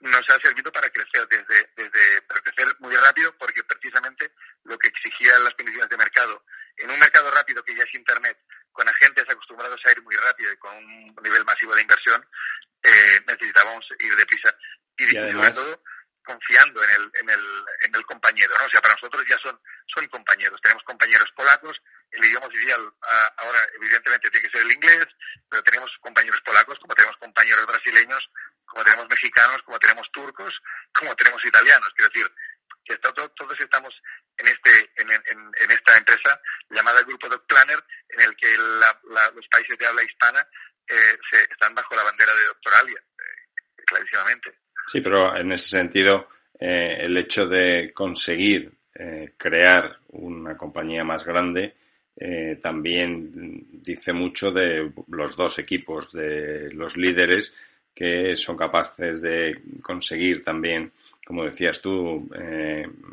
[0.00, 4.32] nos ha servido para crecer desde, desde para crecer muy rápido porque precisamente
[4.64, 6.42] lo que exigían las condiciones de mercado
[6.78, 8.38] en un mercado rápido que ya es internet
[8.72, 12.26] con agentes acostumbrados a ir muy rápido y con un nivel masivo de inversión
[12.82, 14.54] eh, necesitábamos ir deprisa
[14.96, 15.54] y, y además...
[15.54, 15.82] sobre todo
[16.26, 18.66] confiando en el, en el, en el compañero, ¿no?
[18.66, 20.60] O sea, para nosotros ya son, son compañeros.
[20.60, 22.80] Tenemos compañeros polacos, el idioma oficial
[23.36, 25.06] ahora evidentemente tiene que ser el inglés,
[25.48, 28.30] pero tenemos compañeros polacos, como tenemos compañeros brasileños,
[28.64, 30.60] como tenemos mexicanos, como tenemos turcos,
[30.92, 31.90] como tenemos italianos.
[31.94, 32.32] Quiero decir,
[32.84, 33.94] que todos, todos estamos
[34.36, 35.22] en este en, en,
[35.60, 39.86] en, esta empresa llamada Grupo Doc Planner, en el que la, la, los países de
[39.86, 40.46] habla hispana
[40.86, 44.58] eh, se, están bajo la bandera de Doctoralia, eh, clarísimamente.
[44.96, 46.26] Sí, pero en ese sentido,
[46.58, 51.74] eh, el hecho de conseguir eh, crear una compañía más grande
[52.16, 57.52] eh, también dice mucho de los dos equipos, de los líderes
[57.94, 60.90] que son capaces de conseguir también,
[61.26, 62.26] como decías tú,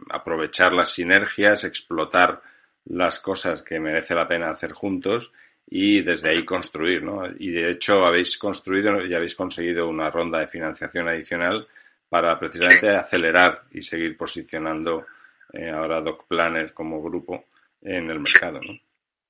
[0.09, 2.41] aprovechar las sinergias, explotar
[2.85, 5.33] las cosas que merece la pena hacer juntos
[5.67, 7.23] y desde ahí construir, ¿no?
[7.37, 11.67] Y de hecho habéis construido y habéis conseguido una ronda de financiación adicional
[12.09, 15.07] para precisamente acelerar y seguir posicionando
[15.53, 17.45] eh, ahora Doc Planner como grupo
[17.81, 18.73] en el mercado, ¿no?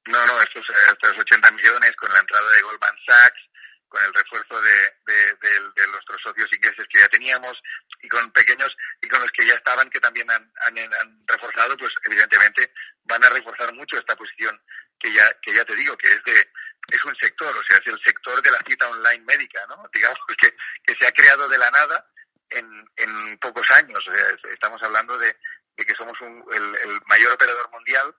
[0.05, 3.49] No, no, estos, estos 80 millones con la entrada de Goldman Sachs,
[3.87, 7.61] con el refuerzo de, de, nuestros socios ingleses que ya teníamos
[8.01, 11.93] y con pequeños y con los que ya estaban que también han, han, reforzado, pues
[12.03, 14.59] evidentemente van a reforzar mucho esta posición
[15.03, 16.49] que ya que ya te digo que es de
[16.89, 19.89] es un sector, o sea, es el sector de la cita online médica, ¿no?
[19.93, 20.53] Digamos que,
[20.85, 22.11] que se ha creado de la nada
[22.49, 24.03] en, en pocos años.
[24.51, 25.35] estamos hablando de,
[25.77, 28.13] que somos el, el mayor operador mundial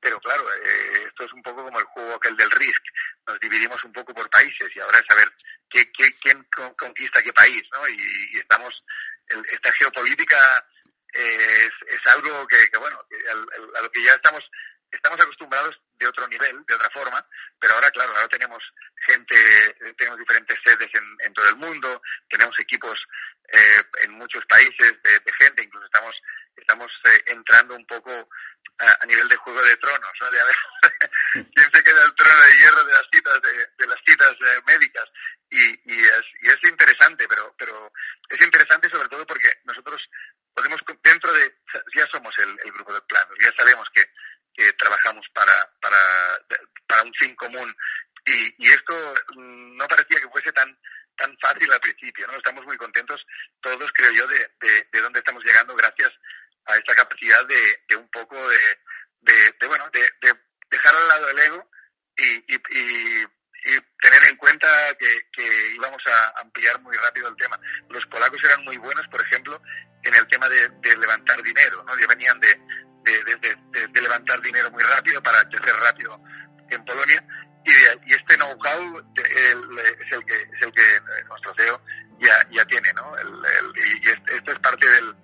[0.00, 2.82] pero claro, eh, esto es un poco como el juego aquel del Risk.
[3.26, 5.30] Nos dividimos un poco por países y ahora es saber
[5.68, 7.86] qué, quién conquista qué país, ¿no?
[7.88, 8.72] Y, estamos,
[9.28, 10.66] esta geopolítica
[11.12, 14.42] es, es, algo que, bueno, a, lo que ya estamos,
[14.90, 17.24] estamos acostumbrados de otro nivel, de otra forma,
[17.58, 18.58] pero ahora, claro, ahora tenemos
[19.06, 19.36] gente,
[19.96, 22.98] tenemos diferentes sedes en, todo el mundo, tenemos equipos
[23.52, 26.14] eh, en muchos países de, gente, incluso estamos,
[26.56, 28.28] estamos eh, entrando un poco
[28.78, 30.30] a, nivel de Juego de Tronos, ¿no?
[30.30, 30.56] De a ver
[31.54, 35.04] quién se queda el trono de hierro de las citas, de, las citas eh, médicas.
[35.50, 37.92] Y, y, es, y es interesante, pero, pero
[38.28, 40.00] es interesante sobre todo porque nosotros
[40.54, 41.54] podemos, dentro de,
[41.94, 44.04] ya somos el, grupo de planos, ya sabemos que,
[44.74, 45.96] trabajamos para, para,
[46.86, 47.74] para un fin común
[48.26, 48.94] y, y esto
[49.36, 50.76] no parecía que fuese tan
[51.16, 52.34] tan fácil al principio, ¿no?
[52.34, 53.20] Estamos muy contentos
[53.60, 56.10] todos, creo yo, de, de, de dónde estamos llegando gracias
[56.64, 58.58] a esta capacidad de, de un poco de,
[59.20, 60.00] de, bueno, de,
[60.70, 61.70] dejar al lado el ego
[62.16, 63.26] y, y, y,
[64.00, 64.66] tener en cuenta
[64.98, 67.60] que, que, íbamos a ampliar muy rápido el tema.
[67.90, 69.60] Los polacos eran muy buenos, por ejemplo,
[70.02, 71.98] en el tema de, levantar dinero, ¿no?
[71.98, 72.58] Ya venían de,
[73.04, 76.20] de, levantar dinero muy rápido para crecer rápido
[76.70, 77.24] en Polonia
[77.64, 77.70] y,
[78.10, 80.82] y este know-how es el que es el que
[81.28, 81.82] nuestro CEO
[82.20, 83.16] ya, ya tiene, ¿no?
[83.16, 83.30] El,
[83.76, 85.14] y esto es parte del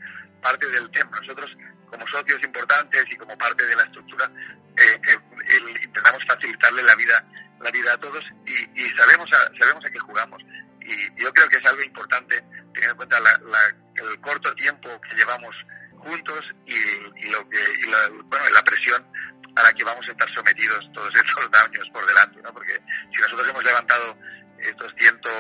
[0.42, 1.18] parte del tema.
[1.20, 1.50] Nosotros,
[1.90, 4.30] como socios importantes y como parte de la estructura,
[4.76, 7.24] eh, eh, intentamos facilitarle la vida
[7.60, 10.42] la vida a todos y, y sabemos a, sabemos a qué jugamos.
[10.82, 12.42] Y yo creo que es algo importante
[12.74, 13.32] tener en cuenta la,
[13.96, 15.54] el corto tiempo que llevamos
[15.98, 16.74] juntos y,
[19.87, 22.53] vamos a estar sometidos todos estos años por delante, ¿no?
[22.53, 22.75] Porque
[23.12, 24.16] si nosotros hemos levantado
[24.59, 25.31] estos ciento,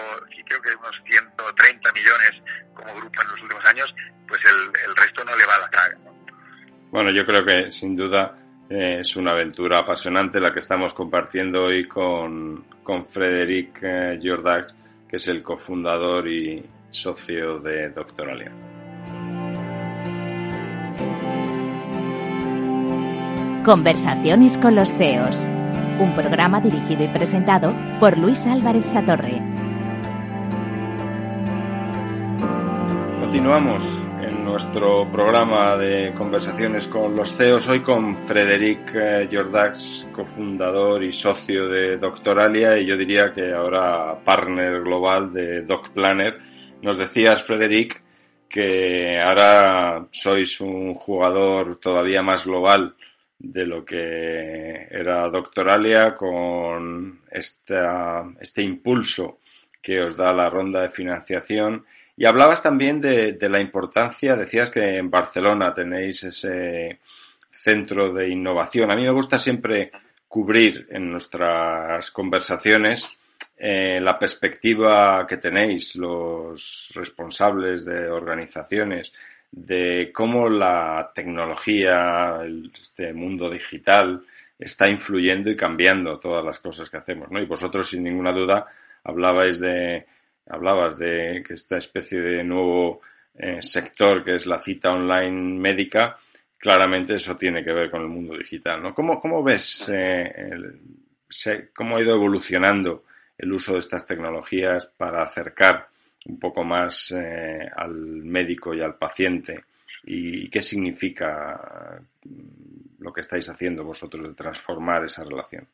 [0.46, 2.32] creo que unos 130 millones
[2.74, 3.94] como grupo en los últimos años,
[4.28, 5.98] pues el, resto no le va a la cara.
[6.90, 8.38] Bueno, yo creo que sin duda
[8.70, 14.18] eh, es una aventura apasionante la que estamos compartiendo hoy con, con Frederic eh,
[15.08, 18.65] que es el cofundador y socio de Doctoralia.
[23.66, 25.48] Conversaciones con los CEOs
[25.98, 29.42] un programa dirigido y presentado por Luis Álvarez Satorre.
[33.18, 41.02] Continuamos en nuestro programa de conversaciones con los CEOs, hoy con Frederic eh, Jordax, cofundador
[41.02, 46.38] y socio de Doctoralia y yo diría que ahora partner global de DocPlanner.
[46.82, 48.00] Nos decías, Frederic,
[48.48, 52.94] que ahora sois un jugador todavía más global
[53.52, 59.38] de lo que era Doctoralia con este impulso
[59.80, 61.86] que os da la ronda de financiación.
[62.16, 66.98] Y hablabas también de, la importancia, decías que en Barcelona tenéis ese
[67.48, 68.90] centro de innovación.
[68.90, 69.92] A mí me gusta siempre
[70.26, 73.16] cubrir en nuestras conversaciones
[73.56, 79.12] eh, la perspectiva que tenéis los responsables de organizaciones
[79.56, 82.42] de cómo la tecnología,
[82.78, 84.22] este mundo digital,
[84.58, 87.40] está influyendo y cambiando todas las cosas que hacemos, ¿no?
[87.40, 88.66] Y vosotros, sin ninguna duda,
[89.02, 90.06] hablabais de,
[90.46, 92.98] hablabas de que esta especie de nuevo
[93.34, 96.18] eh, sector que es la cita online médica,
[96.58, 98.94] claramente eso tiene que ver con el mundo digital, ¿no?
[98.94, 100.52] ¿Cómo, cómo ves eh,
[101.74, 103.04] cómo ha ido evolucionando
[103.38, 105.88] el uso de estas tecnologías para acercar
[106.28, 109.64] un poco más eh, al médico y al paciente
[110.04, 115.68] y qué significa mm, lo que estáis haciendo vosotros de transformar esa relación.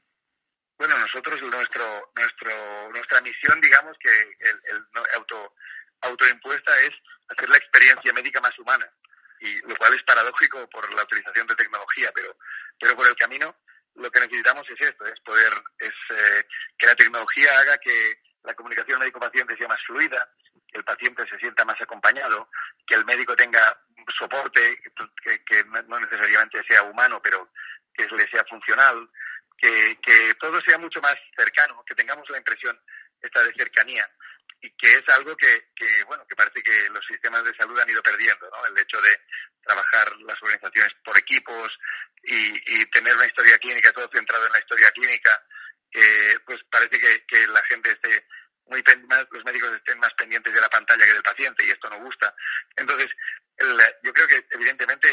[0.78, 1.84] Bueno, nosotros nuestro
[2.16, 2.50] nuestro
[2.92, 4.84] nuestra misión, digamos que el, el
[5.16, 5.54] auto
[6.02, 6.90] autoimpuesta es
[7.28, 8.90] hacer la experiencia médica más humana
[9.40, 12.36] y lo cual es paradójico por la utilización de tecnología, pero
[12.78, 13.54] pero por el camino
[13.94, 16.44] lo que necesitamos es esto, es poder, es eh,
[16.78, 20.28] que la tecnología haga que la comunicación médico-paciente sea más fluida,
[20.72, 22.48] que el paciente se sienta más acompañado,
[22.86, 23.78] que el médico tenga
[24.18, 24.80] soporte,
[25.44, 27.50] que, no necesariamente sea humano, pero
[27.94, 29.08] que le sea funcional,
[29.58, 32.78] que, que todo sea mucho más cercano, que tengamos la impresión
[33.20, 34.08] esta de cercanía
[34.62, 37.90] y que es algo que, que, bueno, que parece que los sistemas de salud han
[37.90, 38.48] ido perdiendo.
[38.68, 39.20] El hecho de
[39.60, 41.70] trabajar las organizaciones por equipos
[42.22, 45.30] y, y tener una historia clínica, todo centrado en la historia clínica,
[45.92, 48.24] eh, pues parece que, que la gente esté
[48.72, 51.90] muy más, los médicos estén más pendientes de la pantalla que del paciente y esto
[51.90, 52.34] no gusta.
[52.74, 53.08] Entonces,
[54.02, 55.08] yo creo que evidentemente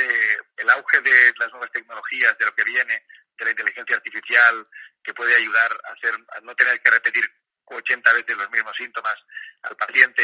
[0.56, 3.06] el auge de las nuevas tecnologías, de lo que viene,
[3.38, 4.68] de la inteligencia artificial,
[5.04, 7.24] que puede ayudar a, hacer, no tener que repetir
[7.66, 9.16] 80 veces los mismos síntomas
[9.64, 10.24] al paciente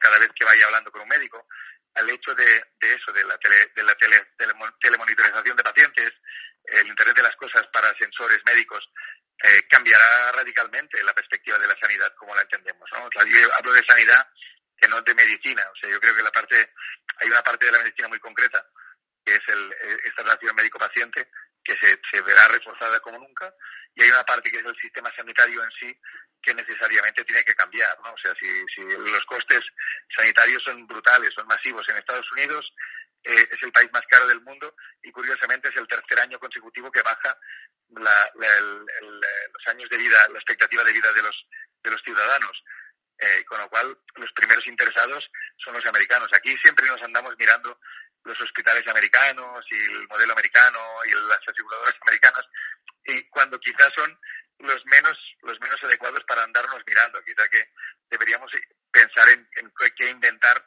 [0.00, 1.46] cada vez que vaya hablando con un médico,
[1.94, 2.44] al hecho de,
[2.80, 4.16] de eso, de la, tele, de la tele,
[4.80, 6.12] telemonitorización de pacientes,
[6.64, 8.80] el Internet de las Cosas para sensores médicos,
[9.42, 12.88] eh, cambiará radicalmente la perspectiva de la sanidad como la entendemos.
[12.92, 13.08] ¿no?
[13.24, 14.28] yo hablo de sanidad
[14.76, 15.62] que no de medicina.
[15.70, 16.72] O sea, yo creo que la parte,
[17.16, 18.64] hay una parte de la medicina muy concreta,
[19.24, 21.30] que es el, eh, esta relación médico-paciente,
[21.62, 23.52] que se, se verá reforzada como nunca,
[23.94, 26.00] y hay una parte que es el sistema sanitario en sí,
[26.42, 28.12] que necesariamente tiene que cambiar, ¿no?
[28.12, 29.60] O sea, si, si los costes
[30.16, 32.72] sanitarios son brutales, son masivos en Estados Unidos,
[33.24, 36.90] eh, es el país más caro del mundo y curiosamente es el tercer año consecutivo
[36.90, 37.36] que baja
[37.90, 41.46] la, los años de vida, la expectativa de vida de los,
[41.82, 42.64] de los ciudadanos.
[43.18, 46.28] Eh, con lo cual, los primeros interesados son los americanos.
[46.32, 47.78] Aquí siempre nos andamos mirando
[48.24, 52.44] los hospitales americanos y el modelo americano y las aseguradoras americanas,
[53.04, 54.18] y cuando quizás son
[54.60, 57.22] los menos los menos adecuados para andarnos mirando.
[57.24, 57.72] Quizá que
[58.10, 58.50] deberíamos
[58.90, 59.48] pensar en,
[59.96, 60.66] qué inventar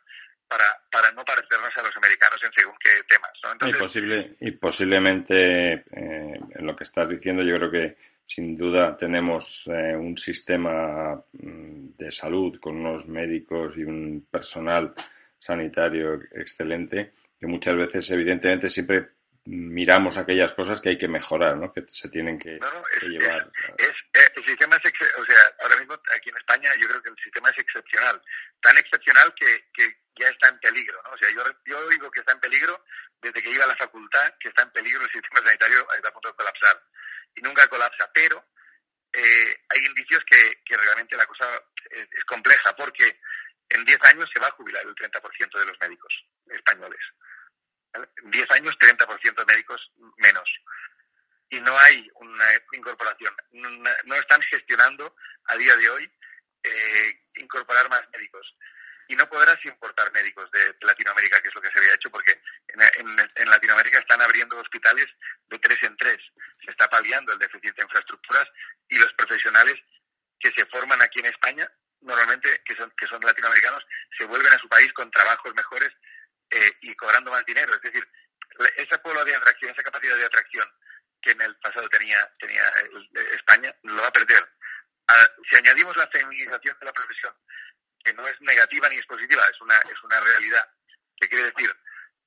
[0.54, 3.32] para, para no parecernos a los americanos en según qué temas.
[3.68, 8.96] y, posible, y posiblemente eh, en lo que estás diciendo yo creo que sin duda
[8.96, 14.94] tenemos eh, un sistema mm, de salud con unos médicos y un personal
[15.40, 19.10] sanitario excelente que muchas veces evidentemente siempre
[19.46, 21.74] miramos aquellas cosas que hay que mejorar, ¿no?
[21.74, 22.60] que se tienen que,
[23.02, 23.52] llevar.
[23.78, 27.10] Es, eh, el sistema es, o sea, ahora mismo aquí en España yo creo que
[27.10, 28.22] el sistema es excepcional,
[28.62, 31.12] tan excepcional que, que ya está en peligro, ¿no?
[31.12, 32.86] O sea, yo, yo digo que está en peligro
[33.22, 36.14] desde que iba a la facultad, que está en peligro el sistema sanitario, está a
[36.14, 36.84] punto de colapsar
[37.36, 38.46] y nunca colapsa, pero
[39.12, 41.48] eh, hay indicios que, que, realmente la cosa
[41.90, 43.20] es, compleja porque
[43.70, 47.00] en 10 años se va a jubilar el 30% de los médicos españoles.
[47.94, 50.60] En 10 años, 30% de médicos menos.
[51.50, 53.36] Y no hay una incorporación.
[54.06, 56.12] No, están gestionando a día de hoy
[56.64, 58.56] eh, incorporar más médicos
[59.14, 62.34] y no podrás importar médicos de Latinoamérica, que es lo que se había hecho, porque
[62.68, 65.06] en, Latinoamérica están abriendo hospitales
[65.50, 66.18] de tres en tres.
[66.66, 68.48] Se está paliando el déficit de infraestructuras
[68.90, 69.76] y los profesionales
[70.40, 71.72] que se forman aquí en España,
[72.02, 73.86] normalmente que son, que son latinoamericanos,
[74.18, 75.92] se vuelven a su país con trabajos mejores
[76.50, 77.72] eh, y cobrando más dinero.
[77.72, 78.04] Es decir,
[78.78, 80.68] ese polo de atracción, esa capacidad de atracción
[81.22, 82.64] que en el pasado tenía, tenía
[83.36, 84.44] España, lo va a perder.
[85.08, 87.34] Ah, si añadimos la feminización de la profesión,
[88.04, 90.70] que no es negativa ni es positiva, es una, es una realidad.
[91.20, 91.74] que quiere decir?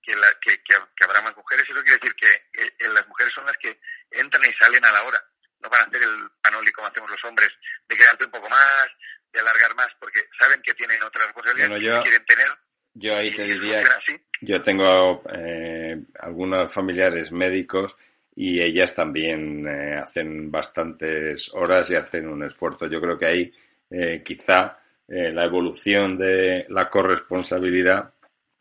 [0.03, 2.29] Que, la, que, que, habrá más mujeres, eso quiere decir que
[2.63, 3.79] eh, las mujeres son las que
[4.11, 5.23] entran y salen a la hora.
[5.59, 7.49] No van a hacer el panoli como hacemos los hombres,
[7.89, 8.87] de quedarte un poco más,
[9.33, 12.59] de alargar más, porque saben que tienen otras responsabilidades que quieren tener.
[12.95, 13.85] Yo ahí te diría,
[14.41, 17.97] yo tengo eh, algunos familiares médicos
[18.35, 22.89] y ellas también eh, hacen bastantes horas y hacen un esfuerzo.
[22.89, 23.53] Yo creo que ahí
[23.89, 28.13] eh, quizá eh, la evolución de la corresponsabilidad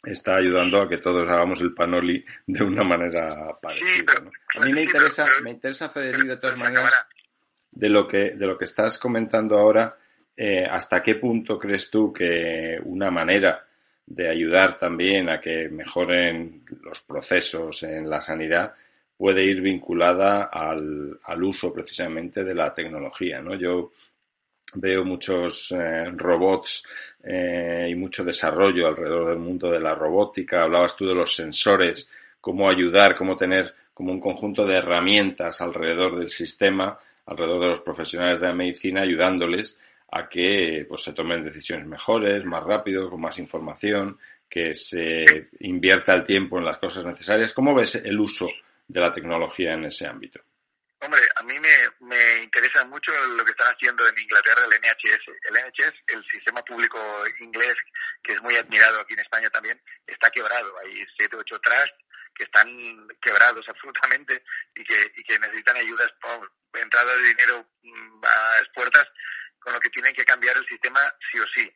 [0.03, 4.13] está ayudando a que todos hagamos el panoli de una manera parecida.
[4.57, 7.07] A mí me interesa, me interesa, Federico, de todas maneras,
[7.71, 9.97] de lo que, de lo que estás comentando ahora,
[10.37, 13.64] eh, ¿hasta qué punto crees tú que una manera
[14.15, 18.73] de ayudar también a que mejoren los procesos en la sanidad
[19.17, 23.41] puede ir vinculada al, al uso precisamente de la tecnología?
[23.41, 23.55] ¿no?
[23.55, 23.91] Yo
[24.75, 26.85] veo muchos eh, robots
[27.23, 30.63] eh, y mucho desarrollo alrededor del mundo de la robótica.
[30.63, 32.07] Hablabas tú de los sensores,
[32.39, 37.81] cómo ayudar, cómo tener como un conjunto de herramientas alrededor del sistema, alrededor de los
[37.81, 39.77] profesionales de la medicina, ayudándoles
[40.11, 46.13] a que pues, se tomen decisiones mejores, más rápido, con más información, que se invierta
[46.13, 47.53] el tiempo en las cosas necesarias.
[47.53, 48.47] ¿Cómo ves el uso
[48.87, 50.39] de la tecnología en ese ámbito?
[50.99, 55.27] Hombre, a mí me, interesa mucho lo que están haciendo en Inglaterra el NHS.
[55.49, 56.97] El NHS, el sistema público
[57.41, 57.75] inglés,
[58.23, 60.73] que es muy admirado aquí en España también, está quebrado.
[60.79, 62.67] Hay siete, ocho trusts que están
[63.21, 64.43] quebrados absolutamente
[64.75, 66.51] y que, y que necesitan ayudas por
[66.81, 69.07] entrada de dinero mm, a las puertas,
[69.65, 71.01] con lo que tienen que cambiar el sistema
[71.31, 71.75] sí o sí.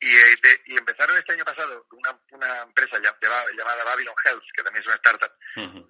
[0.00, 4.62] Y, eh, y empezaron este año pasado una, una empresa llamada, llamada Babylon Health, que
[4.62, 5.32] también es una startup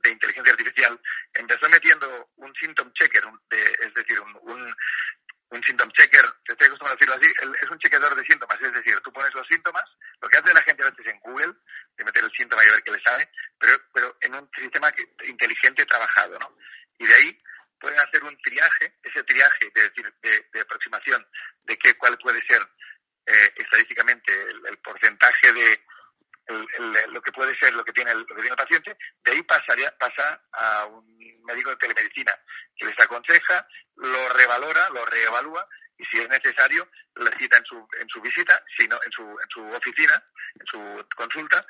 [0.02, 1.00] de inteligencia artificial,
[1.34, 3.24] empezó metiendo un symptom checker,
[3.80, 4.76] es decir, un, un,
[5.50, 8.72] un symptom checker, te estoy acostumbrado a decirlo así, es un chequeador de síntomas, es
[8.72, 9.84] decir, tú pones los síntomas,
[10.20, 11.54] lo que hace la gente a veces en Google,
[11.96, 13.28] de meter el síntoma y ver qué le sabe,
[13.58, 14.88] pero, pero en un sistema
[15.24, 16.56] inteligente trabajado, ¿no?
[16.98, 17.38] Y de ahí
[17.80, 22.60] pueden hacer un triaje, ese triaje, de, decir, de, de qué, cuál puede ser
[23.26, 24.32] eh, estadísticamente
[24.68, 25.80] el, porcentaje de
[27.08, 29.90] lo que puede ser lo que tiene el, que tiene el paciente, de ahí pasaría,
[29.98, 32.32] pasa a un médico de telemedicina
[32.76, 33.66] que les aconseja,
[33.96, 35.66] lo revalora, lo reevalúa
[35.96, 39.48] y si es necesario le cita en su, en su visita, sino en su, en
[39.48, 40.22] su oficina,
[40.60, 41.66] en su consulta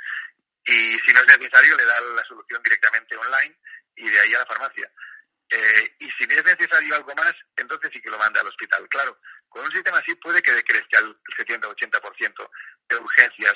[0.64, 3.57] y si no es necesario le da la solución directamente online
[3.95, 4.91] y de ahí a la farmacia.
[5.49, 8.89] Eh, y si es necesario algo más, entonces sí que lo manda al hospital.
[8.89, 12.51] Claro, con un sistema así puede que decrezca el 70-80%
[12.89, 13.55] de urgencias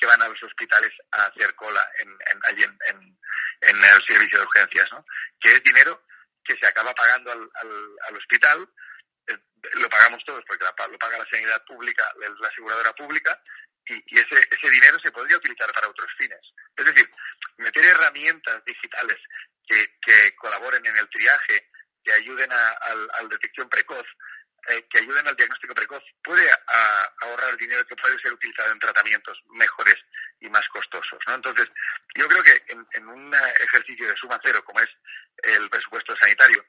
[0.00, 3.16] que van a los hospitales a hacer cola en, allí en,
[3.60, 5.04] el servicio de urgencias, ¿no?
[5.38, 6.02] Que es dinero
[6.42, 7.50] que se acaba pagando al,
[8.08, 8.66] al, hospital,
[9.26, 9.38] eh,
[9.74, 13.38] lo pagamos todos porque lo paga la sanidad pública, la aseguradora pública,
[13.86, 16.40] y, ese, ese dinero se podría utilizar para otros fines.
[16.76, 17.10] Es decir,
[17.58, 19.16] meter herramientas digitales
[19.66, 21.70] que, colaboren en el triaje,
[22.02, 24.06] que ayuden a, la detección precoz,
[24.68, 26.48] eh, que ayuden al diagnóstico precoz, puede
[27.22, 29.96] ahorrar dinero que puede ser utilizado en tratamientos mejores
[30.40, 31.18] y más costosos.
[31.26, 31.34] ¿no?
[31.34, 31.68] Entonces,
[32.16, 34.88] yo creo que en, un ejercicio de suma cero, como es
[35.42, 36.64] el presupuesto sanitario,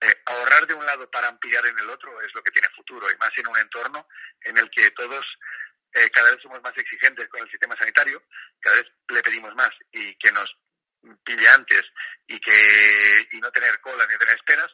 [0.00, 3.10] eh, ahorrar de un lado para ampliar en el otro es lo que tiene futuro,
[3.10, 4.06] y más en un entorno
[4.42, 5.26] en el que todos
[5.92, 8.22] eh, cada vez somos más exigentes con el sistema sanitario,
[8.60, 10.54] cada vez le pedimos más y que nos
[11.24, 11.82] pille antes
[12.26, 14.68] y que y no tener cola ni tener esperas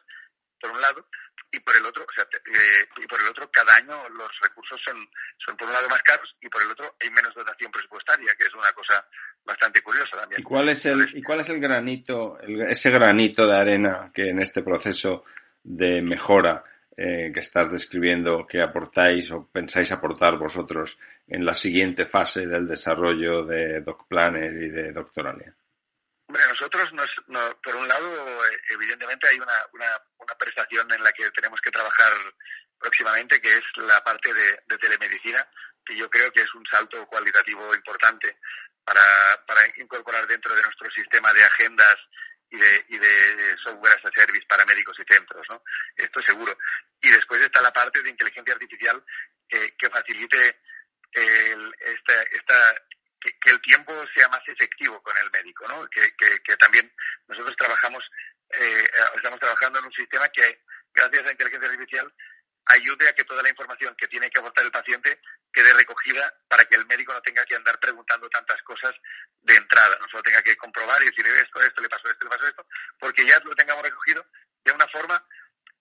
[0.59, 1.07] por un lado
[1.51, 2.25] y por el otro o sea,
[2.55, 4.97] eh, y por el otro cada año los recursos son
[5.45, 8.45] son por un lado más caros y por el otro hay menos dotación presupuestaria que
[8.45, 9.05] es una cosa
[9.43, 13.57] bastante curiosa también y cuál es el y cuál es el granito ese granito de
[13.57, 15.23] arena que en este proceso
[15.63, 16.63] de mejora
[16.95, 22.67] eh, que estás describiendo que aportáis o pensáis aportar vosotros en la siguiente fase del
[22.67, 25.55] desarrollo de DocPlanner y de Doctoralia?
[26.27, 27.09] Hombre, nosotros, nos,
[27.63, 28.07] por un lado,
[28.45, 29.87] eh, evidentemente hay una, una,
[30.37, 32.13] prestación en la que tenemos que trabajar
[32.79, 35.47] próximamente, que es la parte de, telemedicina,
[35.85, 38.39] que yo creo que es un salto cualitativo importante
[38.83, 39.01] para,
[39.47, 41.97] para incorporar dentro de nuestro sistema de agendas
[42.49, 45.63] y de, y de software as a service para médicos y centros, ¿no?
[45.95, 46.57] Esto seguro.
[47.01, 49.03] Y después está la parte de inteligencia artificial
[49.49, 50.61] que facilite
[51.13, 52.75] el, esta, esta
[53.19, 55.87] que, el tiempo sea más efectivo con el médico, ¿no?
[55.89, 56.91] Que, también
[57.27, 58.03] nosotros trabajamos,
[58.59, 60.61] eh, estamos trabajando en un sistema que,
[60.93, 62.13] gracias a la inteligencia artificial,
[62.65, 65.19] ayude a que toda la información que tiene que aportar el paciente
[65.51, 68.93] quede recogida para que el médico no tenga que andar preguntando tantas cosas
[69.41, 72.29] de entrada, no solo tenga que comprobar y decir esto, esto, le pasó esto, le
[72.29, 72.67] pasó esto,
[72.99, 74.25] porque ya lo tengamos recogido
[74.63, 75.27] de una forma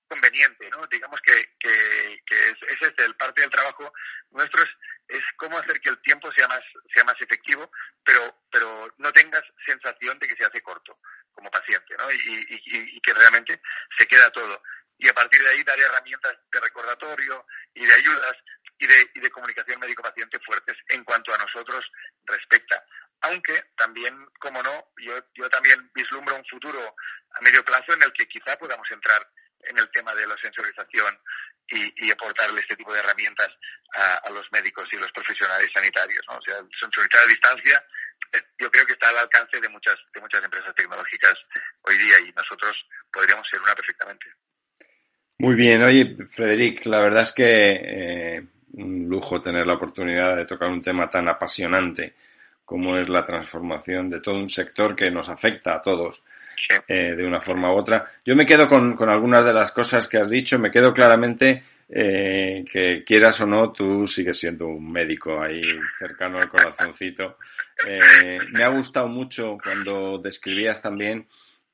[0.09, 0.87] conveniente, ¿no?
[0.89, 2.27] Digamos que, que,
[2.69, 3.93] ese es el parte del trabajo
[4.31, 4.71] nuestro es
[5.13, 6.63] es cómo hacer que el tiempo sea más,
[6.93, 7.71] sea más efectivo,
[8.03, 10.99] pero, pero no tengas sensación de que se hace corto
[11.33, 12.11] como paciente, ¿no?
[12.11, 13.61] Y, que realmente
[13.99, 14.63] se queda todo.
[14.99, 18.35] Y a partir de ahí dar herramientas de recordatorio y de ayudas
[18.79, 21.85] y de, y de comunicación médico-paciente fuertes en cuanto a nosotros
[22.25, 22.85] respecta.
[23.23, 26.97] Aunque también, como no, yo, yo también vislumbro un futuro
[27.31, 29.29] a medio plazo en el que quizá podamos entrar
[29.65, 31.19] en el tema de la sensorización
[31.69, 33.49] y, aportarle este tipo de herramientas
[33.95, 36.23] a, los médicos y los profesionales sanitarios.
[36.29, 36.37] ¿no?
[36.37, 37.85] O sea, sensorizar a distancia
[38.33, 41.35] eh, yo creo que está al alcance de muchas, de muchas empresas tecnológicas
[41.83, 42.75] hoy día y nosotros
[43.13, 44.33] podríamos ser una perfectamente.
[45.53, 47.45] Muy bien, oye, Frederic, la verdad es que
[47.85, 48.43] eh,
[48.73, 52.15] un lujo tener la oportunidad de tocar un tema tan apasionante
[52.65, 56.25] como es la transformación de todo un sector que nos afecta a todos
[56.89, 58.13] eh, de una forma u otra.
[58.25, 62.65] Yo me quedo con, algunas de las cosas que has dicho, me quedo claramente eh,
[62.73, 65.61] que quieras o no, tú sigues siendo un médico ahí
[65.99, 67.37] cercano al corazoncito.
[67.87, 71.27] Eh, me ha gustado mucho cuando describías también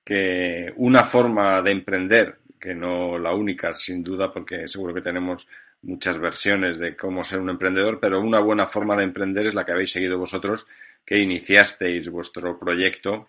[0.05, 5.49] que una forma de emprender, que no la única sin duda, porque seguro que tenemos
[5.83, 9.65] muchas versiones de cómo ser un emprendedor, pero una buena forma de emprender es la
[9.65, 10.67] que habéis seguido vosotros,
[11.05, 13.29] que iniciasteis vuestro proyecto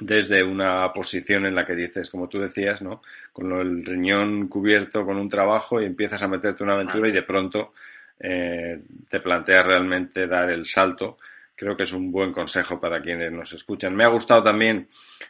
[0.00, 3.02] desde una posición en la que dices, como tú decías, ¿no?
[3.32, 7.22] Con el riñón cubierto con un trabajo y empiezas a meterte una aventura y de
[7.22, 7.72] pronto
[8.18, 11.18] eh, te planteas realmente dar el salto
[11.56, 13.96] creo que es un buen consejo para quienes nos escuchan.
[13.96, 14.88] Me ha gustado también,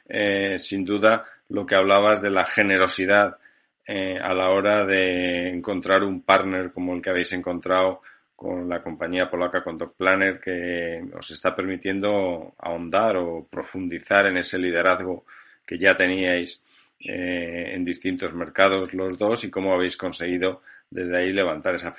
[0.09, 3.39] eh, sin duda, lo que hablabas de la generosidad
[3.87, 8.03] eh, a la hora de encontrar un partner como el que habéis encontrado
[8.35, 14.59] con la compañía polaca Contact Planner que os está permitiendo ahondar o profundizar en ese
[14.59, 15.25] liderazgo
[15.65, 16.61] que ya teníais
[17.01, 21.95] eh, en distintos mercados los dos y cómo habéis conseguido desde ahí levantar esa,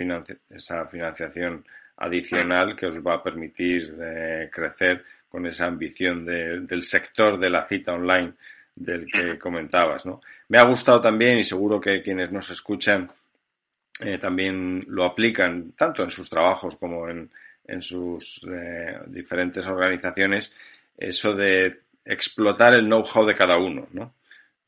[0.49, 1.65] esa financiación
[1.97, 7.65] adicional que os va a permitir eh, crecer con esa ambición del sector de la
[7.65, 8.33] cita online
[8.77, 10.21] del que comentabas, ¿no?
[10.49, 13.09] Me ha gustado también y seguro que quienes nos escuchan
[13.99, 17.29] eh, también lo aplican tanto en sus trabajos como en,
[17.65, 20.53] en sus eh, diferentes organizaciones,
[20.97, 24.13] eso de explotar el know-how de cada uno, ¿no?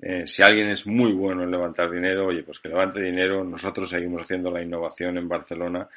[0.01, 3.43] Eh, si alguien es muy bueno en levantar dinero, oye, pues que levante dinero.
[3.43, 5.89] Nosotros seguimos haciendo la innovación en Barcelona,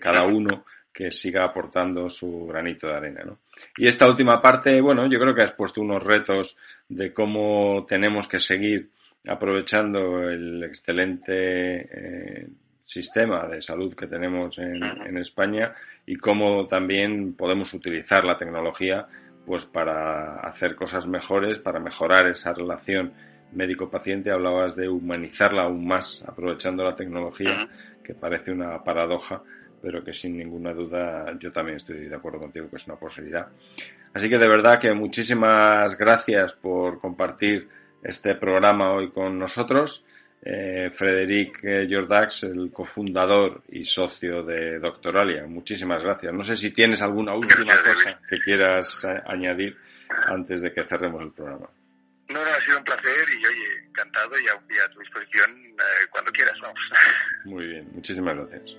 [0.00, 0.64] cada uno
[0.94, 3.24] que siga aportando su granito de arena.
[3.24, 3.40] ¿no?
[3.76, 6.56] Y esta última parte, bueno, yo creo que has puesto unos retos
[6.88, 8.90] de cómo tenemos que seguir
[9.26, 12.48] aprovechando el excelente eh,
[12.80, 15.72] sistema de salud que tenemos en, en, España
[16.06, 19.06] y cómo también podemos utilizar la tecnología
[19.46, 23.12] pues para hacer cosas mejores, para mejorar esa relación
[23.52, 27.68] médico-paciente hablabas de humanizarla aún más, aprovechando la tecnología,
[28.02, 29.42] que parece una paradoja,
[29.84, 33.48] pero que sin ninguna duda yo también estoy de acuerdo contigo que es una posibilidad.
[34.14, 37.68] Así que de verdad que muchísimas gracias por compartir
[38.02, 40.06] este programa hoy con nosotros.
[40.40, 41.60] Eh, Frederic
[41.90, 45.46] Jordax, el cofundador y socio de Doctoralia.
[45.46, 46.32] Muchísimas gracias.
[46.32, 49.76] No sé si tienes alguna última cosa que quieras eh, añadir
[50.28, 51.68] antes de que cerremos el programa.
[52.28, 56.06] No, no, ha sido un placer y oye, encantado y a, a tu disposición eh,
[56.10, 56.90] cuando quieras, vamos.
[57.44, 58.78] Muy bien, muchísimas gracias.